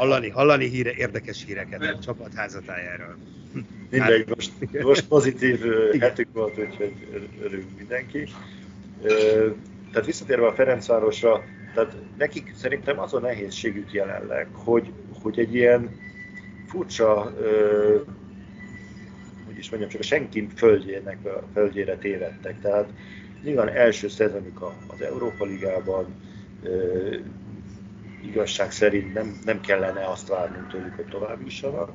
hallani, 0.00 0.28
hallani 0.28 0.68
híre, 0.68 0.92
érdekes 0.92 1.44
híreket 1.44 1.82
a 1.82 1.98
csapat 1.98 2.34
házatájáról. 2.34 3.16
Mindegy, 3.90 4.28
most, 4.28 4.52
most 4.82 5.06
pozitív 5.06 5.60
hetük 6.00 6.28
volt, 6.32 6.58
úgyhogy 6.58 6.92
örülünk 7.42 7.76
mindenki. 7.76 8.28
Tehát 9.90 10.06
visszatérve 10.06 10.46
a 10.46 10.52
Ferencvárosra, 10.52 11.44
tehát 11.74 11.94
nekik 12.18 12.52
szerintem 12.56 12.98
az 12.98 13.14
a 13.14 13.20
nehézségük 13.20 13.92
jelenleg, 13.92 14.48
hogy, 14.52 14.92
hogy 15.22 15.38
egy 15.38 15.54
ilyen 15.54 15.90
furcsa 16.66 17.34
is 19.58 19.70
mondjam, 19.70 19.90
csak 19.90 20.00
a 20.00 20.04
senki 20.04 20.48
földjének 20.54 21.24
a 21.24 21.42
földjére 21.52 21.96
tévedtek. 21.96 22.60
Tehát 22.60 22.88
nyilván 23.42 23.68
első 23.68 24.08
szezonjuk 24.08 24.72
az 24.86 25.00
Európa 25.00 25.44
Ligában, 25.44 26.06
igazság 28.24 28.70
szerint 28.70 29.14
nem, 29.14 29.38
nem 29.44 29.60
kellene 29.60 30.06
azt 30.06 30.28
várnunk 30.28 30.68
tőlük, 30.68 30.94
hogy 30.94 31.04
tovább 31.04 31.40
jussanak. 31.42 31.92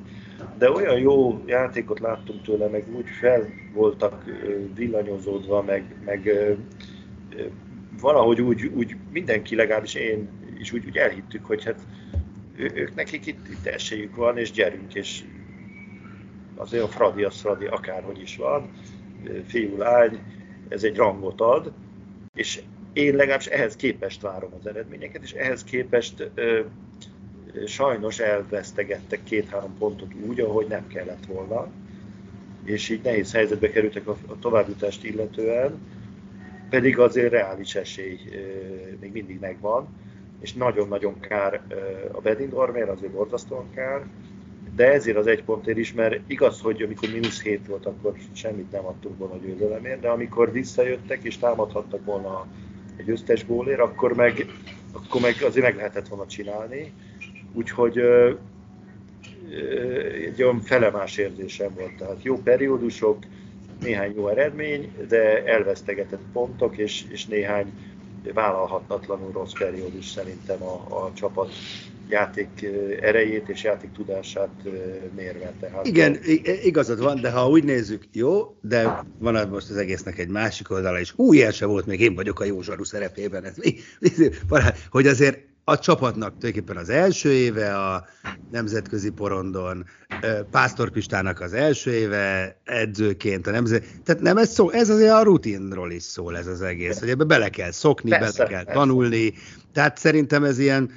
de 0.58 0.70
olyan 0.70 0.98
jó 0.98 1.42
játékot 1.46 2.00
láttunk 2.00 2.42
tőle, 2.42 2.68
meg 2.68 2.84
úgy 2.96 3.08
fel 3.20 3.48
voltak 3.72 4.24
villanyozódva, 4.74 5.62
meg, 5.62 5.94
meg 6.04 6.30
valahogy 8.00 8.40
úgy, 8.40 8.66
úgy 8.66 8.96
mindenki, 9.12 9.54
legalábbis 9.54 9.94
én 9.94 10.28
is 10.58 10.72
úgy, 10.72 10.86
úgy 10.86 10.96
elhittük, 10.96 11.44
hogy 11.44 11.64
hát 11.64 11.80
ők 12.56 12.94
nekik 12.94 13.26
itt, 13.26 13.48
itt 13.48 13.66
esélyük 13.66 14.16
van, 14.16 14.38
és 14.38 14.50
gyerünk, 14.50 14.94
és 14.94 15.24
azért 16.56 16.82
a 16.82 16.88
Fradi 16.88 17.24
az 17.24 17.40
Fradi 17.40 17.66
akárhogy 17.66 18.20
is 18.20 18.36
van, 18.36 18.70
fiú, 19.46 19.76
lány, 19.76 20.18
ez 20.68 20.82
egy 20.82 20.96
rangot 20.96 21.40
ad, 21.40 21.72
és 22.34 22.60
én 22.96 23.14
legalábbis 23.14 23.46
ehhez 23.46 23.76
képest 23.76 24.20
várom 24.20 24.50
az 24.58 24.66
eredményeket, 24.66 25.22
és 25.22 25.32
ehhez 25.32 25.64
képest 25.64 26.30
ö, 26.34 26.60
sajnos 27.66 28.18
elvesztegettek 28.18 29.22
két-három 29.22 29.78
pontot 29.78 30.10
úgy, 30.26 30.40
ahogy 30.40 30.66
nem 30.66 30.86
kellett 30.86 31.26
volna, 31.26 31.70
és 32.64 32.88
így 32.88 33.02
nehéz 33.02 33.32
helyzetbe 33.32 33.70
kerültek 33.70 34.08
a, 34.08 34.16
a 34.26 34.38
továbbjutást 34.38 35.04
illetően, 35.04 35.78
pedig 36.70 36.98
azért 36.98 37.30
reális 37.30 37.74
esély 37.74 38.18
ö, 38.32 38.36
még 39.00 39.12
mindig 39.12 39.40
megvan, 39.40 39.88
és 40.40 40.52
nagyon-nagyon 40.52 41.20
kár 41.20 41.62
ö, 41.68 41.74
a 42.12 42.20
Bedindormér, 42.20 42.88
azért 42.88 43.12
borzasztóan 43.12 43.70
kár, 43.74 44.06
de 44.74 44.92
ezért 44.92 45.16
az 45.16 45.26
egy 45.26 45.44
pontért 45.44 45.78
is, 45.78 45.92
mert 45.92 46.20
igaz, 46.26 46.60
hogy 46.60 46.82
amikor 46.82 47.08
mínusz 47.08 47.42
7 47.42 47.66
volt, 47.66 47.86
akkor 47.86 48.14
semmit 48.32 48.70
nem 48.70 48.84
adtunk 48.84 49.18
volna 49.18 49.34
a 49.34 49.38
győzelemért, 49.38 50.00
de 50.00 50.08
amikor 50.08 50.52
visszajöttek 50.52 51.22
és 51.22 51.38
támadhattak 51.38 52.04
volna 52.04 52.46
egy 52.96 53.10
összes 53.10 53.46
gólért, 53.46 53.80
akkor 53.80 54.14
meg, 54.14 54.46
akkor 54.92 55.20
meg 55.20 55.34
azért 55.42 55.64
meg 55.64 55.76
lehetett 55.76 56.08
volna 56.08 56.26
csinálni. 56.26 56.92
Úgyhogy 57.52 57.98
egy 60.26 60.42
olyan 60.42 60.60
felemás 60.60 61.16
érzésem 61.16 61.74
volt. 61.74 61.96
Tehát 61.96 62.22
jó 62.22 62.42
periódusok, 62.42 63.18
néhány 63.80 64.14
jó 64.14 64.28
eredmény, 64.28 64.92
de 65.08 65.44
elvesztegetett 65.44 66.22
pontok, 66.32 66.76
és, 66.76 67.04
és 67.10 67.26
néhány 67.26 67.72
vállalhatatlanul 68.34 69.32
rossz 69.32 69.52
periódus 69.58 70.06
szerintem 70.06 70.62
a, 70.62 71.04
a 71.04 71.12
csapat 71.14 71.52
játék 72.08 72.66
erejét 73.00 73.48
és 73.48 73.62
játék 73.62 73.92
tudását 73.92 74.62
mérve. 75.16 75.52
Tehát 75.60 75.86
Igen, 75.86 76.18
igazad 76.62 77.00
van, 77.00 77.20
de 77.20 77.30
ha 77.30 77.48
úgy 77.48 77.64
nézzük, 77.64 78.04
jó, 78.12 78.56
de 78.60 79.04
van 79.18 79.48
most 79.48 79.70
az 79.70 79.76
egésznek 79.76 80.18
egy 80.18 80.28
másik 80.28 80.70
oldala 80.70 81.00
is. 81.00 81.12
Új 81.16 81.50
sem 81.50 81.68
volt, 81.68 81.86
még 81.86 82.00
én 82.00 82.14
vagyok 82.14 82.40
a 82.40 82.44
jó 82.44 82.62
zsaru 82.62 82.84
szerepében. 82.84 83.44
Ez, 83.44 83.54
hogy 84.90 85.06
azért 85.06 85.38
a 85.68 85.78
csapatnak 85.78 86.38
tulajdonképpen 86.38 86.76
az 86.76 86.88
első 86.88 87.32
éve 87.32 87.76
a 87.76 88.06
nemzetközi 88.50 89.10
porondon, 89.10 89.84
Pásztor 90.50 90.90
Pistának 90.90 91.40
az 91.40 91.52
első 91.52 91.92
éve 91.92 92.56
edzőként 92.64 93.46
a 93.46 93.50
nemzet... 93.50 93.84
Tehát 94.04 94.22
nem 94.22 94.36
ez 94.36 94.52
szó, 94.52 94.70
ez 94.70 94.90
azért 94.90 95.12
a 95.12 95.22
rutinról 95.22 95.90
is 95.90 96.02
szól 96.02 96.36
ez 96.36 96.46
az 96.46 96.62
egész, 96.62 96.98
hogy 96.98 97.08
ebbe 97.08 97.24
bele 97.24 97.48
kell 97.48 97.70
szokni, 97.70 98.10
persze, 98.10 98.36
bele 98.36 98.48
kell 98.48 98.64
persze. 98.64 98.78
tanulni. 98.80 99.32
Tehát 99.72 99.98
szerintem 99.98 100.44
ez 100.44 100.58
ilyen, 100.58 100.90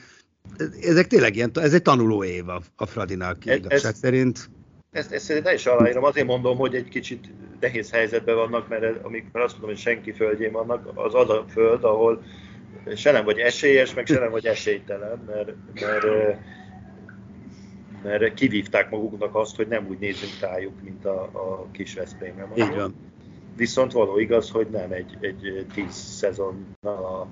ezek 0.82 1.08
tényleg 1.08 1.36
ilyen, 1.36 1.52
ez 1.54 1.74
egy 1.74 1.82
tanuló 1.82 2.24
év 2.24 2.50
a, 2.50 2.62
a 2.76 2.86
Fradinak 2.86 3.46
ez, 3.46 3.56
igazság 3.56 3.92
ez, 3.92 3.98
szerint. 3.98 4.50
Ezt, 4.92 5.12
ezt 5.12 5.30
én 5.30 5.44
is 5.54 5.66
aláírom, 5.66 6.04
azért 6.04 6.28
mondom, 6.28 6.58
hogy 6.58 6.76
egy 6.76 6.88
kicsit 6.90 7.30
nehéz 7.60 7.92
helyzetben 7.92 8.36
vannak, 8.36 8.68
mert 8.68 9.04
amikor 9.04 9.42
azt 9.42 9.52
mondom, 9.52 9.70
hogy 9.70 9.80
senki 9.80 10.12
földjén 10.12 10.52
vannak, 10.52 10.92
az 10.94 11.16
az 11.16 11.30
a 11.30 11.46
föld, 11.50 11.84
ahol 11.84 12.24
se 12.96 13.12
nem 13.12 13.26
vagy 13.26 13.38
esélyes, 13.38 13.94
meg 13.94 14.06
se 14.06 14.20
nem 14.20 14.32
vagy 14.32 14.46
esélytelen, 14.46 15.24
mert, 15.28 15.52
mert, 15.74 16.38
mert 18.04 18.34
kivívták 18.34 18.90
maguknak 18.90 19.36
azt, 19.36 19.56
hogy 19.56 19.68
nem 19.68 19.88
úgy 19.88 20.00
nézünk 20.00 20.32
rájuk, 20.42 20.82
mint 20.84 21.06
a, 21.06 21.22
a 21.22 21.68
kis 21.72 21.94
Veszprémre. 21.94 22.48
Így 22.56 22.76
van. 22.76 22.96
Viszont 23.56 23.92
való 23.92 24.20
igaz, 24.20 24.50
hogy 24.50 24.68
nem 24.70 24.92
egy, 24.92 25.18
egy 25.22 25.66
tíz 25.74 25.94
szezonnal 25.94 27.28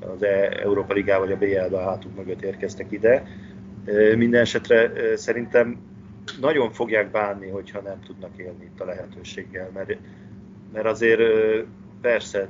az 0.00 0.22
e- 0.22 0.58
Európa 0.62 0.92
Ligá 0.92 1.18
vagy 1.18 1.32
a 1.32 1.36
BL-be 1.36 1.78
a 1.78 1.88
hátuk 1.88 2.16
mögött 2.16 2.42
érkeztek 2.42 2.92
ide. 2.92 3.26
Minden 4.16 4.40
esetre 4.40 4.92
szerintem 5.16 5.78
nagyon 6.40 6.70
fogják 6.72 7.10
bánni, 7.10 7.48
hogyha 7.48 7.80
nem 7.80 8.00
tudnak 8.06 8.30
élni 8.36 8.64
itt 8.64 8.80
a 8.80 8.84
lehetőséggel, 8.84 9.70
mert, 9.74 9.96
mert 10.72 10.86
azért 10.86 11.20
persze 12.00 12.48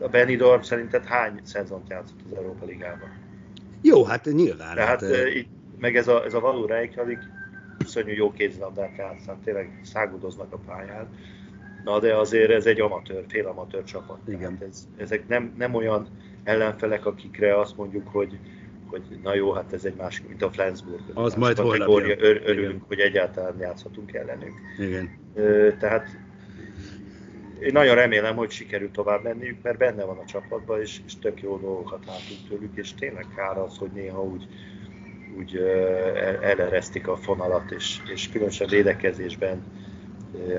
a 0.00 0.08
Benidorm 0.08 0.60
szerinted 0.60 1.04
hány 1.04 1.40
szezont 1.42 1.88
játszott 1.88 2.20
az 2.30 2.36
Európa 2.36 2.64
Ligában? 2.64 3.08
Jó, 3.80 4.04
hát 4.04 4.24
nyilván. 4.24 4.74
Tehát 4.74 5.00
hát, 5.00 5.34
így, 5.34 5.46
meg 5.78 5.96
ez 5.96 6.08
a, 6.08 6.24
ez 6.24 6.34
a 6.34 6.40
való 6.40 6.66
Reykjavik 6.66 7.18
iszonyú 7.84 8.12
jó 8.12 8.32
kézilabdát 8.32 8.96
játszanak, 8.96 9.44
tényleg 9.44 9.80
szágudoznak 9.82 10.52
a 10.52 10.58
pályán. 10.66 11.08
Na 11.84 11.98
de 11.98 12.14
azért 12.14 12.50
ez 12.50 12.66
egy 12.66 12.80
amatőr, 12.80 13.24
félamatőr 13.28 13.84
csapat. 13.84 14.18
Igen. 14.28 14.58
ez, 14.68 14.88
ezek 14.96 15.28
nem, 15.28 15.54
nem 15.58 15.74
olyan 15.74 16.08
ellenfelek, 16.44 17.06
akikre 17.06 17.58
azt 17.58 17.76
mondjuk, 17.76 18.08
hogy, 18.08 18.38
hogy 18.90 19.02
na 19.22 19.34
jó, 19.34 19.52
hát 19.52 19.72
ez 19.72 19.84
egy 19.84 19.94
másik, 19.94 20.28
mint 20.28 20.42
a 20.42 20.50
Flensburg. 20.50 21.00
Az 21.14 21.34
majd 21.34 21.58
holnap 21.58 21.88
ör, 21.88 22.18
örülünk, 22.20 22.58
Igen. 22.58 22.84
hogy 22.86 22.98
egyáltalán 22.98 23.58
játszhatunk 23.58 24.12
ellenük. 24.12 24.52
Igen. 24.78 25.10
Tehát 25.78 26.08
én 27.60 27.72
nagyon 27.72 27.94
remélem, 27.94 28.36
hogy 28.36 28.50
sikerül 28.50 28.90
tovább 28.90 29.22
menniük, 29.22 29.62
mert 29.62 29.78
benne 29.78 30.04
van 30.04 30.18
a 30.18 30.24
csapatban, 30.24 30.80
és, 30.80 31.00
és 31.06 31.18
tök 31.18 31.42
jó 31.42 31.58
dolgokat 31.58 32.04
látunk 32.06 32.48
tőlük, 32.48 32.76
és 32.76 32.94
tényleg 32.94 33.26
kár 33.36 33.58
az, 33.58 33.78
hogy 33.78 33.90
néha 33.94 34.22
úgy, 34.22 34.46
úgy 35.38 35.56
eleresztik 36.40 37.08
a 37.08 37.16
fonalat, 37.16 37.70
és, 37.70 37.98
és 38.12 38.28
különösen 38.28 38.68
védekezésben 38.68 39.62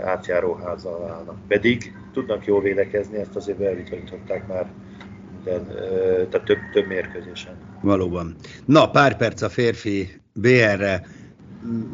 átjáróházzal 0.03 1.11
állnak. 1.11 1.47
Pedig 1.47 1.93
tudnak 2.13 2.45
jól 2.45 2.61
védekezni, 2.61 3.17
ezt 3.17 3.35
azért 3.35 3.57
bebizonyították 3.57 4.47
már 4.47 4.71
minden, 5.45 5.67
tehát 6.29 6.45
több, 6.45 6.57
több 6.73 6.87
mérkőzésen. 6.87 7.53
Valóban. 7.81 8.35
Na, 8.65 8.89
pár 8.89 9.17
perc 9.17 9.41
a 9.41 9.49
férfi 9.49 10.21
BR-re. 10.33 11.07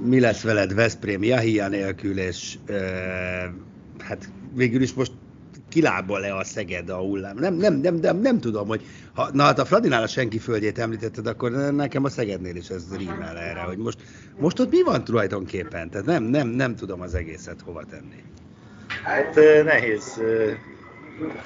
Mi 0.03 0.19
lesz 0.19 0.41
veled 0.41 0.73
Veszprém 0.73 1.23
Jahia 1.23 1.67
nélkül, 1.67 2.19
és 2.19 2.57
e, 2.65 2.73
hát 3.99 4.29
végül 4.53 4.81
is 4.81 4.93
most 4.93 5.11
kilábal 5.71 6.19
le 6.19 6.35
a 6.35 6.43
Szeged 6.43 6.89
a 6.89 6.97
hullám. 6.97 7.37
Nem, 7.37 7.53
nem, 7.53 7.73
nem, 7.73 7.95
nem, 7.95 8.17
nem 8.17 8.39
tudom, 8.39 8.67
hogy 8.67 8.81
ha, 9.13 9.29
na 9.33 9.43
hát 9.43 9.59
a 9.59 9.65
Fradinál 9.65 10.03
a 10.03 10.07
senki 10.07 10.39
földjét 10.39 10.79
említetted, 10.79 11.27
akkor 11.27 11.51
nekem 11.51 12.03
a 12.03 12.09
Szegednél 12.09 12.55
is 12.55 12.69
ez 12.69 12.95
rímel 12.97 13.37
erre, 13.37 13.61
hogy 13.61 13.77
most, 13.77 13.99
most 14.39 14.59
ott 14.59 14.71
mi 14.71 14.83
van 14.83 15.03
tulajdonképpen? 15.03 15.89
Tehát 15.89 16.05
nem, 16.05 16.23
nem, 16.23 16.47
nem 16.47 16.75
tudom 16.75 17.01
az 17.01 17.15
egészet 17.15 17.61
hova 17.65 17.83
tenni. 17.89 18.23
Hát 19.03 19.35
nehéz 19.63 20.21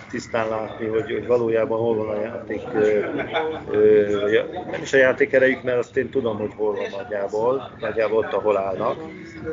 tisztán 0.09 0.49
látni, 0.49 0.85
hogy, 0.85 1.11
hogy 1.11 1.27
valójában 1.27 1.79
hol 1.79 1.95
van 1.95 2.17
a 2.17 2.21
játék, 2.21 2.61
nem 4.71 4.81
is 4.81 4.93
a 4.93 4.97
játék 4.97 5.33
erejük, 5.33 5.63
mert 5.63 5.77
azt 5.77 5.97
én 5.97 6.09
tudom, 6.09 6.37
hogy 6.37 6.51
hol 6.55 6.73
van 6.73 6.89
nagyjából, 6.97 7.71
nagyjából 7.79 8.17
ott, 8.17 8.33
ahol 8.33 8.57
állnak, 8.57 8.97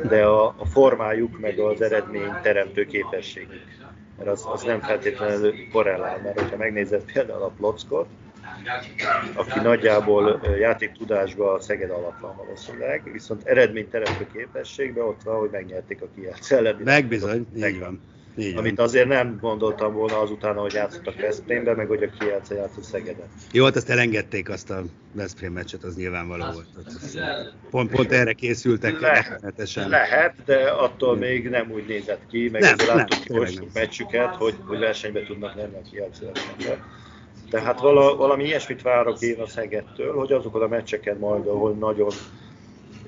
de 0.09 0.23
a, 0.25 0.45
a 0.45 0.65
formájuk 0.65 1.39
meg 1.39 1.59
az 1.59 1.81
eredmény 1.81 2.31
teremtő 2.41 2.85
képességük. 2.85 3.61
Mert 4.23 4.35
az, 4.35 4.45
az 4.51 4.63
nem 4.63 4.81
feltétlenül 4.81 5.69
korrelál, 5.71 6.19
mert 6.23 6.49
ha 6.49 6.57
megnézed 6.57 7.03
például 7.13 7.41
a 7.41 7.51
Plockot, 7.57 8.07
aki 9.33 9.59
nagyjából 9.59 10.41
játéktudásban 10.59 11.61
Szeged 11.61 11.89
alatlan 11.89 12.35
valószínűleg, 12.35 13.11
viszont 13.11 13.45
eredményteremtő 13.45 14.27
képességben 14.33 15.03
ott 15.03 15.23
van, 15.23 15.39
hogy 15.39 15.49
megnyerték 15.51 16.01
a 16.01 16.07
Kielc 16.15 16.51
ellen. 16.51 16.75
Megbizony, 16.83 17.47
így 17.55 17.79
van. 17.79 18.01
Igen. 18.35 18.57
Amit 18.57 18.79
azért 18.79 19.07
nem 19.07 19.37
gondoltam 19.41 19.93
volna 19.93 20.19
azután, 20.19 20.55
hogy 20.55 20.73
játszottak 20.73 21.15
Veszprémbe, 21.15 21.75
meg 21.75 21.87
hogy 21.87 22.03
a 22.03 22.09
Kielce 22.19 22.55
játszott 22.55 22.83
Szegeden. 22.83 23.25
Jó, 23.51 23.63
hát 23.63 23.75
azt 23.75 23.89
elengedték 23.89 24.49
azt 24.49 24.69
a 24.69 24.83
Veszprém 25.11 25.53
meccset, 25.53 25.83
az 25.83 25.95
nyilvánvaló 25.95 26.43
volt. 26.53 26.67
Pont, 27.69 27.91
pont 27.91 28.11
erre 28.11 28.33
készültek 28.33 28.99
lehet, 28.99 29.55
lehet, 29.75 30.35
de 30.45 30.69
attól 30.69 31.17
még 31.17 31.49
nem 31.49 31.71
úgy 31.71 31.85
nézett 31.87 32.21
ki, 32.29 32.49
meg 32.49 32.61
nem, 32.61 32.73
azért 32.73 32.93
láttuk 32.93 33.37
most 33.37 33.73
meccsüket, 33.73 34.35
hogy, 34.35 34.55
hogy 34.65 34.79
versenybe 34.79 35.23
tudnak 35.23 35.55
lenni 35.55 35.75
a 35.75 35.81
Kielce 35.91 36.31
tehát 37.53 37.79
vala, 37.79 38.15
valami 38.15 38.43
ilyesmit 38.43 38.81
várok 38.81 39.21
én 39.21 39.39
a 39.39 39.47
Szegettől, 39.47 40.13
hogy 40.13 40.31
azokon 40.31 40.61
a 40.61 40.67
meccseken 40.67 41.17
majd, 41.17 41.47
ahol 41.47 41.73
nagyon 41.73 42.09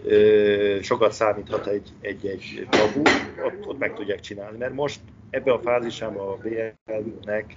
ö, 0.04 0.78
sokat 0.82 1.12
számíthat 1.12 1.68
egy, 1.68 1.90
egy, 2.02 2.26
egy 2.26 2.68
tabu, 2.70 3.02
ott, 3.46 3.68
ott 3.68 3.78
meg 3.78 3.94
tudják 3.94 4.20
csinálni. 4.20 4.58
Mert 4.58 4.74
most 4.74 5.00
ebbe 5.36 5.52
a 5.52 5.60
fázisában 5.60 6.28
a 6.28 6.36
BL-nek 6.36 7.56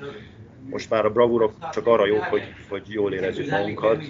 most 0.70 0.90
már 0.90 1.04
a 1.04 1.10
bravúrok 1.10 1.52
csak 1.72 1.86
arra 1.86 2.06
jók, 2.06 2.22
hogy, 2.22 2.42
hogy 2.68 2.82
jól 2.86 3.12
érezzük 3.12 3.50
magunkat, 3.50 4.04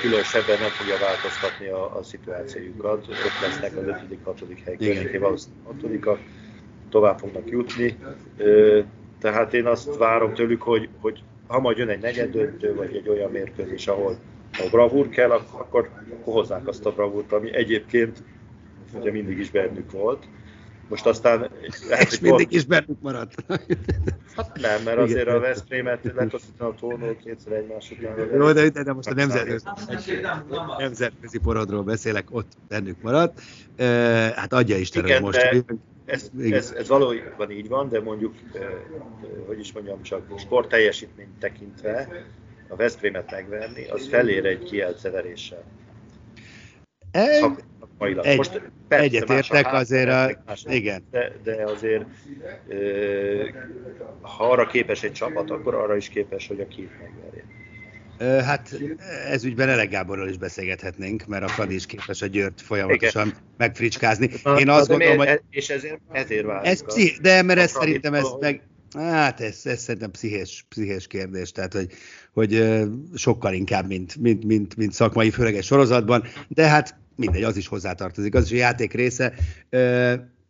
különösebben 0.00 0.58
nem 0.60 0.70
fogja 0.70 0.94
változtatni 1.00 1.66
a, 1.66 1.96
a 1.96 2.02
szituációjukat. 2.02 3.08
Ott 3.08 3.40
lesznek 3.42 3.76
az 3.76 3.84
5.-6. 3.84 4.58
hely 4.64 4.76
környékén, 4.76 5.20
valószínűleg 5.20 6.04
6 6.04 6.18
tovább 6.88 7.18
fognak 7.18 7.50
jutni. 7.50 7.96
Tehát 9.20 9.54
én 9.54 9.66
azt 9.66 9.96
várom 9.96 10.34
tőlük, 10.34 10.62
hogy, 10.62 10.88
hogy 11.00 11.22
ha 11.46 11.60
majd 11.60 11.78
jön 11.78 11.88
egy 11.88 12.00
negyedöntő, 12.00 12.74
vagy 12.74 12.96
egy 12.96 13.08
olyan 13.08 13.30
mérkőzés, 13.30 13.86
ahol 13.86 14.16
a 14.52 14.68
bravúr 14.70 15.08
kell, 15.08 15.30
akkor, 15.30 15.54
akkor 15.60 15.90
hozzák 16.22 16.66
azt 16.66 16.86
a 16.86 16.92
bravúrt, 16.92 17.32
ami 17.32 17.54
egyébként 17.54 18.22
ugye 18.94 19.10
mindig 19.10 19.38
is 19.38 19.50
bennük 19.50 19.90
volt. 19.90 20.26
Most 20.88 21.06
aztán... 21.06 21.50
Lehet, 21.88 22.12
és 22.12 22.20
mindig 22.20 22.52
is 22.52 22.64
bennük 22.64 23.00
maradt. 23.00 23.34
Hát 24.36 24.60
nem, 24.60 24.82
mert 24.82 24.98
azért 24.98 25.28
a 25.28 25.38
Veszprémet 25.40 26.12
letosztítani 26.14 26.70
a 26.70 26.74
tónól 26.74 27.16
kétszer 27.24 27.52
egymás 27.52 27.90
után. 27.90 28.28
Jó, 28.34 28.52
de, 28.52 28.68
de 28.68 28.92
most 28.92 29.08
a 29.08 29.14
nemzetközi, 29.14 29.64
nemzetközi 30.78 31.38
porodról 31.38 31.82
beszélek, 31.82 32.26
ott 32.30 32.52
bennük 32.68 33.02
maradt. 33.02 33.40
Hát 34.34 34.52
adja 34.52 34.76
Isten, 34.76 35.04
Igen, 35.04 35.22
most... 35.22 35.38
De 35.38 35.64
ez, 36.04 36.30
ez, 36.50 36.74
ez 36.76 36.88
valójában 36.88 37.50
így 37.50 37.68
van, 37.68 37.88
de 37.88 38.00
mondjuk, 38.00 38.34
hogy 39.46 39.58
is 39.58 39.72
mondjam, 39.72 40.02
csak 40.02 40.38
sport 40.38 40.68
teljesítményt 40.68 41.38
tekintve 41.38 42.08
a 42.68 42.76
Veszprémet 42.76 43.30
megverni, 43.30 43.88
az 43.88 44.08
felér 44.08 44.46
egy 44.46 44.62
kielceveréssel. 48.04 48.30
Egy, 48.30 48.36
Most 48.36 48.70
persze, 48.88 49.04
egyetértek 49.04 49.72
azért 49.72 50.08
a... 50.08 50.42
Más, 50.46 50.64
igen. 50.68 51.04
De, 51.10 51.32
de 51.44 51.62
azért 51.64 52.04
ha 54.20 54.50
arra 54.50 54.66
képes 54.66 55.02
egy 55.02 55.12
csapat, 55.12 55.50
akkor 55.50 55.74
arra 55.74 55.96
is 55.96 56.08
képes, 56.08 56.46
hogy 56.46 56.60
a 56.60 56.66
két 56.66 56.90
megverje. 57.00 57.44
Hát 58.44 58.80
ez 59.30 59.44
ügyben 59.44 59.68
Elek 59.68 59.90
Gáborral 59.90 60.28
is 60.28 60.36
beszélgethetnénk, 60.36 61.26
mert 61.26 61.44
a 61.44 61.48
Fradi 61.48 61.74
is 61.74 61.86
képes 61.86 62.22
a 62.22 62.26
Győrt 62.26 62.60
folyamatosan 62.60 63.26
Igen. 63.26 63.38
megfricskázni. 63.56 64.30
Én 64.58 64.68
azt 64.68 64.88
gondolom, 64.88 65.16
hogy... 65.16 65.40
És 65.50 65.68
ezért, 65.68 66.00
ezért. 66.12 66.46
Ez 66.62 66.84
pszichi, 66.84 67.20
de 67.20 67.42
mert 67.42 67.58
ez 67.58 67.70
szerintem 67.70 68.14
ez 68.14 68.26
meg... 68.40 68.62
Hát 68.94 69.40
ez, 69.40 69.60
ez 69.64 69.80
szerintem 69.80 70.10
pszichés, 70.10 70.64
pszichés 70.68 71.06
kérdés, 71.06 71.52
tehát 71.52 71.72
hogy, 71.72 71.86
hogy 72.32 72.74
sokkal 73.14 73.52
inkább, 73.52 73.86
mint, 73.86 74.16
mint, 74.16 74.44
mint, 74.44 74.76
mint 74.76 74.92
szakmai, 74.92 75.30
főleg 75.30 75.56
egy 75.56 75.64
sorozatban, 75.64 76.24
de 76.48 76.68
hát 76.68 76.96
mindegy, 77.16 77.42
az 77.42 77.56
is 77.56 77.66
hozzátartozik, 77.66 78.34
az 78.34 78.44
is 78.44 78.52
a 78.52 78.56
játék 78.56 78.92
része. 78.92 79.32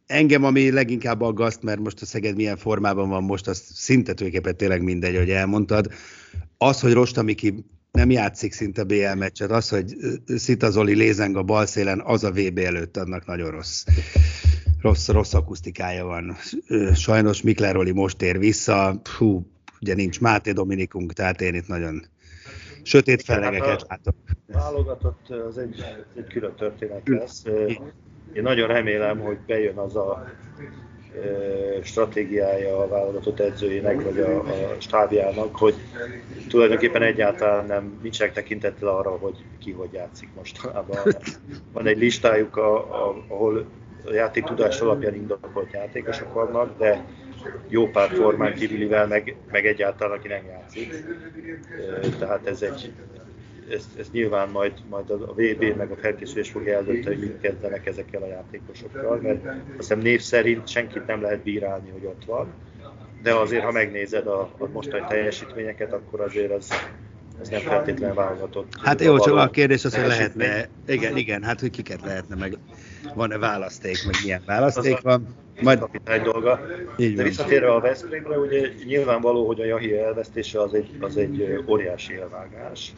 Engem, 0.06 0.44
ami 0.44 0.70
leginkább 0.70 1.20
aggaszt, 1.20 1.62
mert 1.62 1.80
most 1.80 2.02
a 2.02 2.06
Szeged 2.06 2.36
milyen 2.36 2.56
formában 2.56 3.08
van 3.08 3.22
most, 3.22 3.48
az 3.48 3.62
szinte 3.74 4.14
tulajdonképpen 4.14 4.56
tényleg 4.56 4.82
mindegy, 4.82 5.16
hogy 5.16 5.30
elmondtad. 5.30 5.92
Az, 6.58 6.80
hogy 6.80 6.92
Rostamiki 6.92 7.64
nem 7.92 8.10
játszik 8.10 8.52
szinte 8.52 8.84
BL 8.84 9.14
meccset, 9.14 9.50
az, 9.50 9.68
hogy 9.68 9.96
Szita 10.26 10.70
Zoli 10.70 10.94
lézeng 10.94 11.36
a 11.36 11.42
bal 11.42 11.66
szélen, 11.66 12.00
az 12.04 12.24
a 12.24 12.30
VB 12.30 12.58
előtt 12.58 12.96
annak 12.96 13.26
nagyon 13.26 13.50
rossz. 13.50 13.84
Rossz, 14.80 15.08
rossz 15.08 15.34
akusztikája 15.34 16.04
van. 16.04 16.36
Sajnos 16.94 17.42
Mikler 17.42 17.76
Oli 17.76 17.92
most 17.92 18.22
ér 18.22 18.38
vissza, 18.38 19.00
Hú, 19.18 19.46
ugye 19.80 19.94
nincs 19.94 20.20
Máté 20.20 20.52
Dominikunk, 20.52 21.12
tehát 21.12 21.40
én 21.40 21.54
itt 21.54 21.66
nagyon 21.66 22.04
sötét 22.86 23.22
felegeket 23.22 23.68
hát 23.68 23.86
látok. 23.88 24.14
Válogatott 24.46 25.28
az 25.48 25.58
egy, 25.58 25.84
egy 26.16 26.26
külön 26.26 26.54
történet 26.54 27.08
lesz. 27.08 27.44
Én 28.32 28.42
nagyon 28.42 28.68
remélem, 28.68 29.18
hogy 29.18 29.38
bejön 29.46 29.76
az 29.76 29.96
a 29.96 30.24
stratégiája 31.82 32.78
a 32.78 32.88
válogatott 32.88 33.40
edzőjének, 33.40 34.02
vagy 34.02 34.18
a, 34.18 34.38
a 34.38 34.76
stábjának, 34.78 35.56
hogy 35.56 35.74
tulajdonképpen 36.48 37.02
egyáltalán 37.02 37.66
nem 37.66 37.98
nincsenek 38.02 38.32
tekintettel 38.32 38.88
arra, 38.88 39.10
hogy 39.10 39.44
ki 39.58 39.72
hogy 39.72 39.92
játszik 39.92 40.28
mostanában. 40.34 40.96
Van 41.72 41.86
egy 41.86 41.98
listájuk, 41.98 42.56
a, 42.56 42.76
a, 42.76 43.24
ahol 43.28 43.66
a 44.06 44.12
játék 44.12 44.44
tudás 44.44 44.80
alapján 44.80 45.14
indokolt 45.14 45.72
játékosok 45.72 46.32
vannak, 46.32 46.78
de 46.78 47.04
jó 47.68 47.90
pár 47.90 48.10
formán 48.10 48.54
kívülivel, 48.54 49.06
meg, 49.06 49.36
meg 49.50 49.66
egyáltalán, 49.66 50.18
aki 50.18 50.28
nem 50.28 50.44
játszik. 50.46 51.04
Tehát 52.18 52.46
ez 52.46 52.62
egy, 52.62 52.92
ez, 53.70 53.88
ez 53.98 54.10
nyilván 54.12 54.48
majd, 54.48 54.72
majd 54.88 55.10
a 55.10 55.34
VB 55.34 55.76
meg 55.76 55.90
a 55.90 55.96
felkészülés 55.96 56.50
fogja 56.50 56.74
eldönteni, 56.74 57.16
hogy 57.16 57.24
mit 57.24 57.40
kezdenek 57.40 57.86
ezekkel 57.86 58.22
a 58.22 58.26
játékosokkal, 58.26 59.20
mert 59.22 59.44
azt 59.46 59.56
hiszem 59.76 59.98
név 59.98 60.20
szerint 60.20 60.68
senkit 60.68 61.06
nem 61.06 61.22
lehet 61.22 61.42
bírálni, 61.42 61.90
hogy 61.90 62.04
ott 62.04 62.24
van, 62.26 62.46
de 63.22 63.34
azért, 63.34 63.64
ha 63.64 63.72
megnézed 63.72 64.26
a, 64.26 64.40
a 64.58 64.66
mostani 64.72 65.04
teljesítményeket, 65.08 65.92
akkor 65.92 66.20
azért 66.20 66.52
az, 66.52 66.72
ez 67.40 67.48
nem 67.48 67.60
feltétlenül 67.60 68.14
válogatott. 68.14 68.72
Hát 68.82 69.00
jó, 69.00 69.18
csak 69.18 69.36
a 69.36 69.50
kérdés 69.50 69.84
az, 69.84 69.94
hogy 69.94 70.06
lehetne, 70.06 70.68
igen, 70.86 71.16
igen, 71.16 71.42
hát 71.42 71.60
hogy 71.60 71.70
kiket 71.70 72.00
lehetne 72.00 72.34
meg, 72.34 72.58
van-e 73.14 73.38
választék, 73.38 74.04
meg 74.04 74.14
milyen 74.22 74.42
választék 74.46 75.00
van. 75.00 75.26
Majd... 75.62 75.78
kapitány 75.78 76.22
dolga. 76.22 76.60
Így 76.96 77.14
De 77.14 77.22
visszatérve 77.22 77.72
a 77.72 77.80
Veszprémre, 77.80 78.38
ugye 78.38 78.68
nyilvánvaló, 78.84 79.46
hogy 79.46 79.60
a 79.60 79.64
Jahi 79.64 79.98
elvesztése 79.98 80.60
az 80.60 80.74
egy, 80.74 80.96
az 81.00 81.16
egy 81.16 81.64
óriási 81.66 82.12
élvágás. 82.12 82.94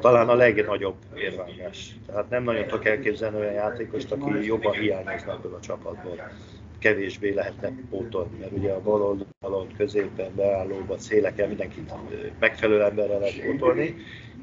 Talán 0.00 0.28
a 0.28 0.34
legnagyobb 0.34 0.96
élvágás. 1.14 1.96
Tehát 2.06 2.30
nem 2.30 2.42
nagyon 2.42 2.66
tudok 2.66 2.84
elképzelni 2.84 3.38
olyan 3.38 3.52
játékost, 3.52 4.12
aki 4.12 4.46
jobban 4.46 4.72
hiányozna 4.72 5.32
ebből 5.32 5.54
a 5.54 5.60
csapatból. 5.60 6.30
Kevésbé 6.78 7.32
lehetne 7.32 7.72
pótolni, 7.90 8.38
mert 8.40 8.52
ugye 8.52 8.72
a 8.72 8.80
bal 8.80 9.02
oldalon, 9.02 9.68
középen, 9.76 10.34
beállóban, 10.34 10.98
széleken 10.98 11.48
mindenkit 11.48 11.92
megfelelő 12.38 12.82
emberrel 12.82 13.18
lehet 13.18 13.40
pótolni. 13.40 13.94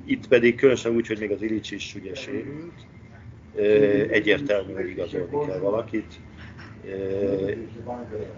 Itt 0.06 0.28
pedig 0.28 0.56
különösen 0.56 0.96
úgy, 0.96 1.08
hogy 1.08 1.20
még 1.20 1.32
az 1.32 1.42
Ilics 1.42 1.72
is 1.72 1.96
ugye 1.96 2.16
sérült, 2.16 2.74
egyértelmű, 4.10 4.74
hogy 4.74 4.89
igazolni 4.89 5.46
kell 5.48 5.60
valakit 5.60 6.20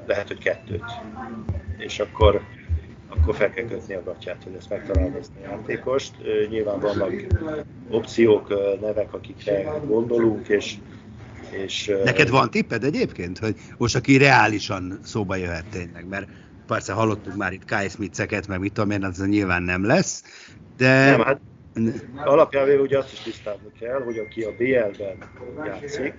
lehet, 0.06 0.28
hogy 0.28 0.38
kettőt. 0.38 0.84
És 1.78 2.00
akkor, 2.00 2.42
akkor 3.08 3.36
fel 3.36 3.50
kell 3.50 3.66
kötni 3.66 3.94
a 3.94 4.04
gatyát, 4.04 4.44
hogy 4.44 4.54
ezt 4.58 4.70
megtalálni 4.70 5.18
ezt 5.20 5.32
a 5.36 5.48
játékost. 5.50 6.14
Nyilván 6.50 6.80
vannak 6.80 7.12
opciók, 7.90 8.50
nevek, 8.82 9.14
akikre 9.14 9.82
gondolunk, 9.88 10.48
és 10.48 10.76
és, 11.50 11.92
Neked 12.04 12.30
van 12.30 12.50
tipped 12.50 12.84
egyébként, 12.84 13.38
hogy 13.38 13.56
most 13.78 13.96
aki 13.96 14.18
reálisan 14.18 15.00
szóba 15.04 15.36
jöhet 15.36 15.66
tényleg, 15.70 16.08
mert 16.08 16.28
persze 16.68 16.94
hallottuk 16.94 17.36
már 17.36 17.54
itt 17.54 17.66
Kai 17.66 17.90
Smith-eket, 17.90 18.48
meg 18.48 18.60
mit 18.60 18.74
tudom 18.74 18.92
én, 18.92 19.04
az 19.04 19.26
nyilván 19.28 19.64
nem 19.64 19.86
lesz, 19.86 20.24
de... 20.78 21.10
Nem, 21.10 21.22
hát 21.22 21.40
alapján 22.16 22.80
ugye 22.80 22.98
azt 22.98 23.12
is 23.12 23.20
tisztázni 23.20 23.72
kell, 23.80 24.04
hogy 24.04 24.18
aki 24.18 24.44
a 24.44 24.52
BL-ben 24.58 25.18
játszik, 25.66 26.14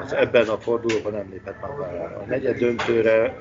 az 0.00 0.12
ebben 0.12 0.48
a 0.48 0.58
fordulóban 0.58 1.12
nem 1.12 1.28
léphet 1.30 1.60
már 1.60 1.76
pályára. 1.76 2.16
A 2.16 2.24
negyed 2.24 2.58
döntőre 2.58 3.36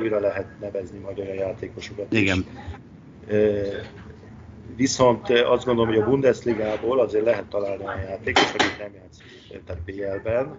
újra 0.00 0.20
lehet 0.20 0.46
nevezni 0.60 0.98
majd 0.98 1.18
olyan 1.18 1.34
játékosokat 1.34 2.12
Igen. 2.12 2.38
is. 2.38 2.44
Viszont 4.76 5.30
azt 5.30 5.64
gondolom, 5.64 5.92
hogy 5.92 6.02
a 6.02 6.04
Bundesligából 6.04 7.00
azért 7.00 7.24
lehet 7.24 7.44
találni 7.44 7.84
olyan 7.84 8.08
játékos, 8.08 8.52
akik 8.52 8.78
nem 8.78 8.94
játszik 8.94 9.32
tehát 9.60 9.82
BL-ben. 9.82 10.58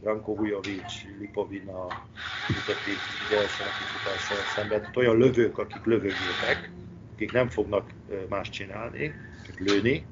Branko 0.00 0.34
Vujovic, 0.34 0.92
Lipovina, 1.20 1.86
Utetic, 2.48 3.02
Gelsen, 3.30 3.66
akik 3.66 4.20
szemben. 4.54 4.80
Tehát 4.80 4.96
olyan 4.96 5.18
lövők, 5.18 5.58
akik 5.58 5.84
lövőgépek, 5.84 6.70
akik 7.22 7.34
nem 7.34 7.48
fognak 7.48 7.90
más 8.28 8.50
csinálni, 8.50 9.12
csak 9.46 9.58
lőni, 9.58 10.04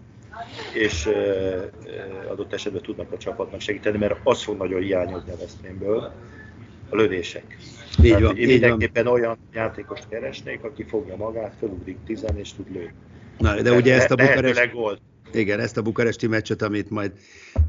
és 0.74 1.08
adott 2.30 2.52
esetben 2.52 2.82
tudnak 2.82 3.12
a 3.12 3.18
csapatnak 3.18 3.60
segíteni, 3.60 3.98
mert 3.98 4.16
az 4.24 4.42
fog 4.42 4.56
nagyon 4.56 4.80
hiányozni 4.80 5.30
a 5.30 5.36
Veszprémből, 5.36 6.12
a 6.88 6.96
lövések. 6.96 7.56
Így 8.02 8.20
van, 8.20 8.36
én 8.36 8.46
mindenképpen 8.46 9.06
olyan 9.06 9.38
játékost 9.52 10.08
keresnék, 10.08 10.64
aki 10.64 10.84
fogja 10.84 11.16
magát, 11.16 11.54
felugrik 11.58 11.96
tizen 12.06 12.38
és 12.38 12.52
tud 12.52 12.72
lőni. 12.72 12.92
Na, 13.38 13.62
de 13.62 13.72
ugye 13.72 13.94
ezt 13.94 14.10
a 14.10 14.14
Bukarest... 14.14 14.70
Igen, 15.32 15.60
ezt 15.60 15.76
a 15.76 15.82
bukaresti 15.82 16.26
meccset, 16.26 16.62
amit 16.62 16.90
majd 16.90 17.12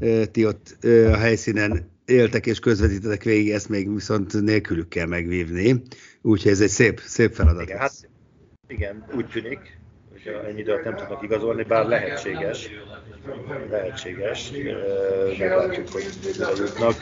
uh, 0.00 0.24
ti 0.24 0.46
ott 0.46 0.76
uh, 0.84 1.08
a 1.12 1.16
helyszínen 1.16 1.90
éltek 2.04 2.46
és 2.46 2.58
közvetítettek 2.58 3.22
végig, 3.22 3.50
ezt 3.50 3.68
még 3.68 3.94
viszont 3.94 4.42
nélkülük 4.42 4.88
kell 4.88 5.06
megvívni. 5.06 5.82
Úgyhogy 6.22 6.50
ez 6.50 6.60
egy 6.60 6.68
szép, 6.68 7.00
szép 7.00 7.32
feladat. 7.32 7.62
Igen, 7.62 7.78
hát, 7.78 8.08
igen, 8.72 9.04
úgy 9.14 9.26
tűnik, 9.26 9.78
hogy 10.10 10.36
ennyi 10.48 10.60
időt 10.60 10.84
nem 10.84 10.96
tudnak 10.96 11.22
igazolni, 11.22 11.62
bár 11.62 11.86
lehetséges. 11.86 12.70
Lehetséges. 13.70 14.50
Meglátjuk, 15.38 15.88
hogy 15.88 16.04
mire 16.24 16.48
jutnak. 16.56 16.94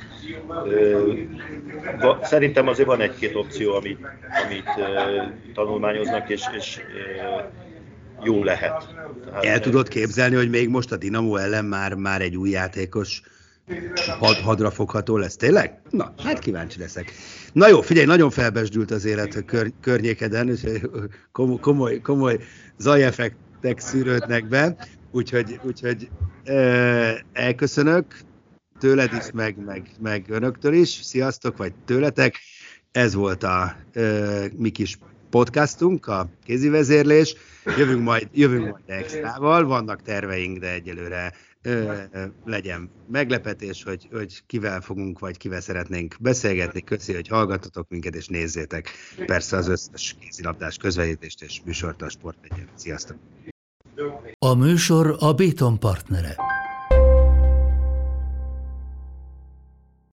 Szerintem 2.23 2.68
azért 2.68 2.89
van 2.89 3.01
egy-két 3.01 3.35
opció, 3.35 3.75
amit, 3.75 3.99
amit 4.45 4.68
tanulmányoznak, 5.55 6.29
és, 6.29 6.43
és 6.57 6.81
jó 8.23 8.45
lehet. 8.45 8.89
Tehát, 9.25 9.45
El 9.45 9.61
tudod 9.61 9.89
képzelni, 9.89 10.35
hogy 10.35 10.51
még 10.51 10.68
most 10.68 10.93
a 10.93 10.97
Dinamo 10.97 11.37
ellen 11.37 11.64
már, 11.64 11.95
már 11.95 12.21
egy 12.21 12.37
új 12.37 12.51
játékos 12.51 13.23
had, 14.18 14.37
hadra 14.37 14.71
fogható 14.71 15.16
lesz, 15.16 15.37
tényleg? 15.37 15.81
Na, 15.91 16.14
hát 16.25 16.39
kíváncsi 16.39 16.79
leszek. 16.79 17.12
Na 17.53 17.68
jó, 17.68 17.80
figyelj, 17.80 18.07
nagyon 18.07 18.30
felbesdült 18.30 18.90
az 18.90 19.05
élet 19.05 19.34
a 19.34 19.42
kör, 19.42 19.72
környékeden, 19.80 20.48
és 20.48 20.61
komoly, 21.32 21.59
komoly, 21.61 22.01
komoly 22.01 22.38
zajeffektek 22.78 23.78
szűrődnek 23.78 24.48
be, 24.48 24.76
úgyhogy, 25.11 25.61
úgyhogy 25.62 26.09
elköszönök 27.32 28.05
tőled 28.78 29.12
is, 29.12 29.30
meg, 29.32 29.64
meg, 29.64 29.88
meg 30.01 30.24
önöktől 30.28 30.72
is. 30.72 30.88
Sziasztok, 30.88 31.57
vagy 31.57 31.72
tőletek. 31.84 32.38
Ez 32.92 33.14
volt 33.14 33.42
a 33.42 33.76
ö, 33.92 34.44
mi 34.57 34.70
kis 34.70 34.98
podcastunk, 35.30 36.07
a 36.07 36.28
kézi 36.44 36.68
vezérlés. 36.68 37.34
Jövünk 37.76 38.03
majd, 38.03 38.28
jövünk 38.32 38.70
majd 38.70 38.84
extrával, 38.86 39.64
vannak 39.64 40.03
terveink, 40.03 40.59
de 40.59 40.72
egyelőre 40.72 41.32
ö, 41.63 42.03
legyen 42.45 42.91
meglepetés, 43.09 43.83
hogy, 43.83 44.09
hogy 44.13 44.43
kivel 44.47 44.81
fogunk, 44.81 45.19
vagy 45.19 45.37
kivel 45.37 45.61
szeretnénk 45.61 46.17
beszélgetni. 46.21 46.81
Köszi, 46.81 47.15
hogy 47.15 47.29
hallgatotok 47.29 47.89
minket, 47.89 48.15
és 48.15 48.27
nézzétek 48.27 48.91
persze 49.27 49.57
az 49.57 49.69
összes 49.69 50.17
kézilabdás 50.21 50.77
közvetítést 50.77 51.43
és 51.43 51.61
műsort 51.65 52.03
a 52.03 52.09
Sport 52.09 52.39
Sziasztok! 52.75 53.17
A 54.39 54.55
műsor 54.55 55.17
a 55.19 55.33
Béton 55.33 55.79
partnere. 55.79 56.37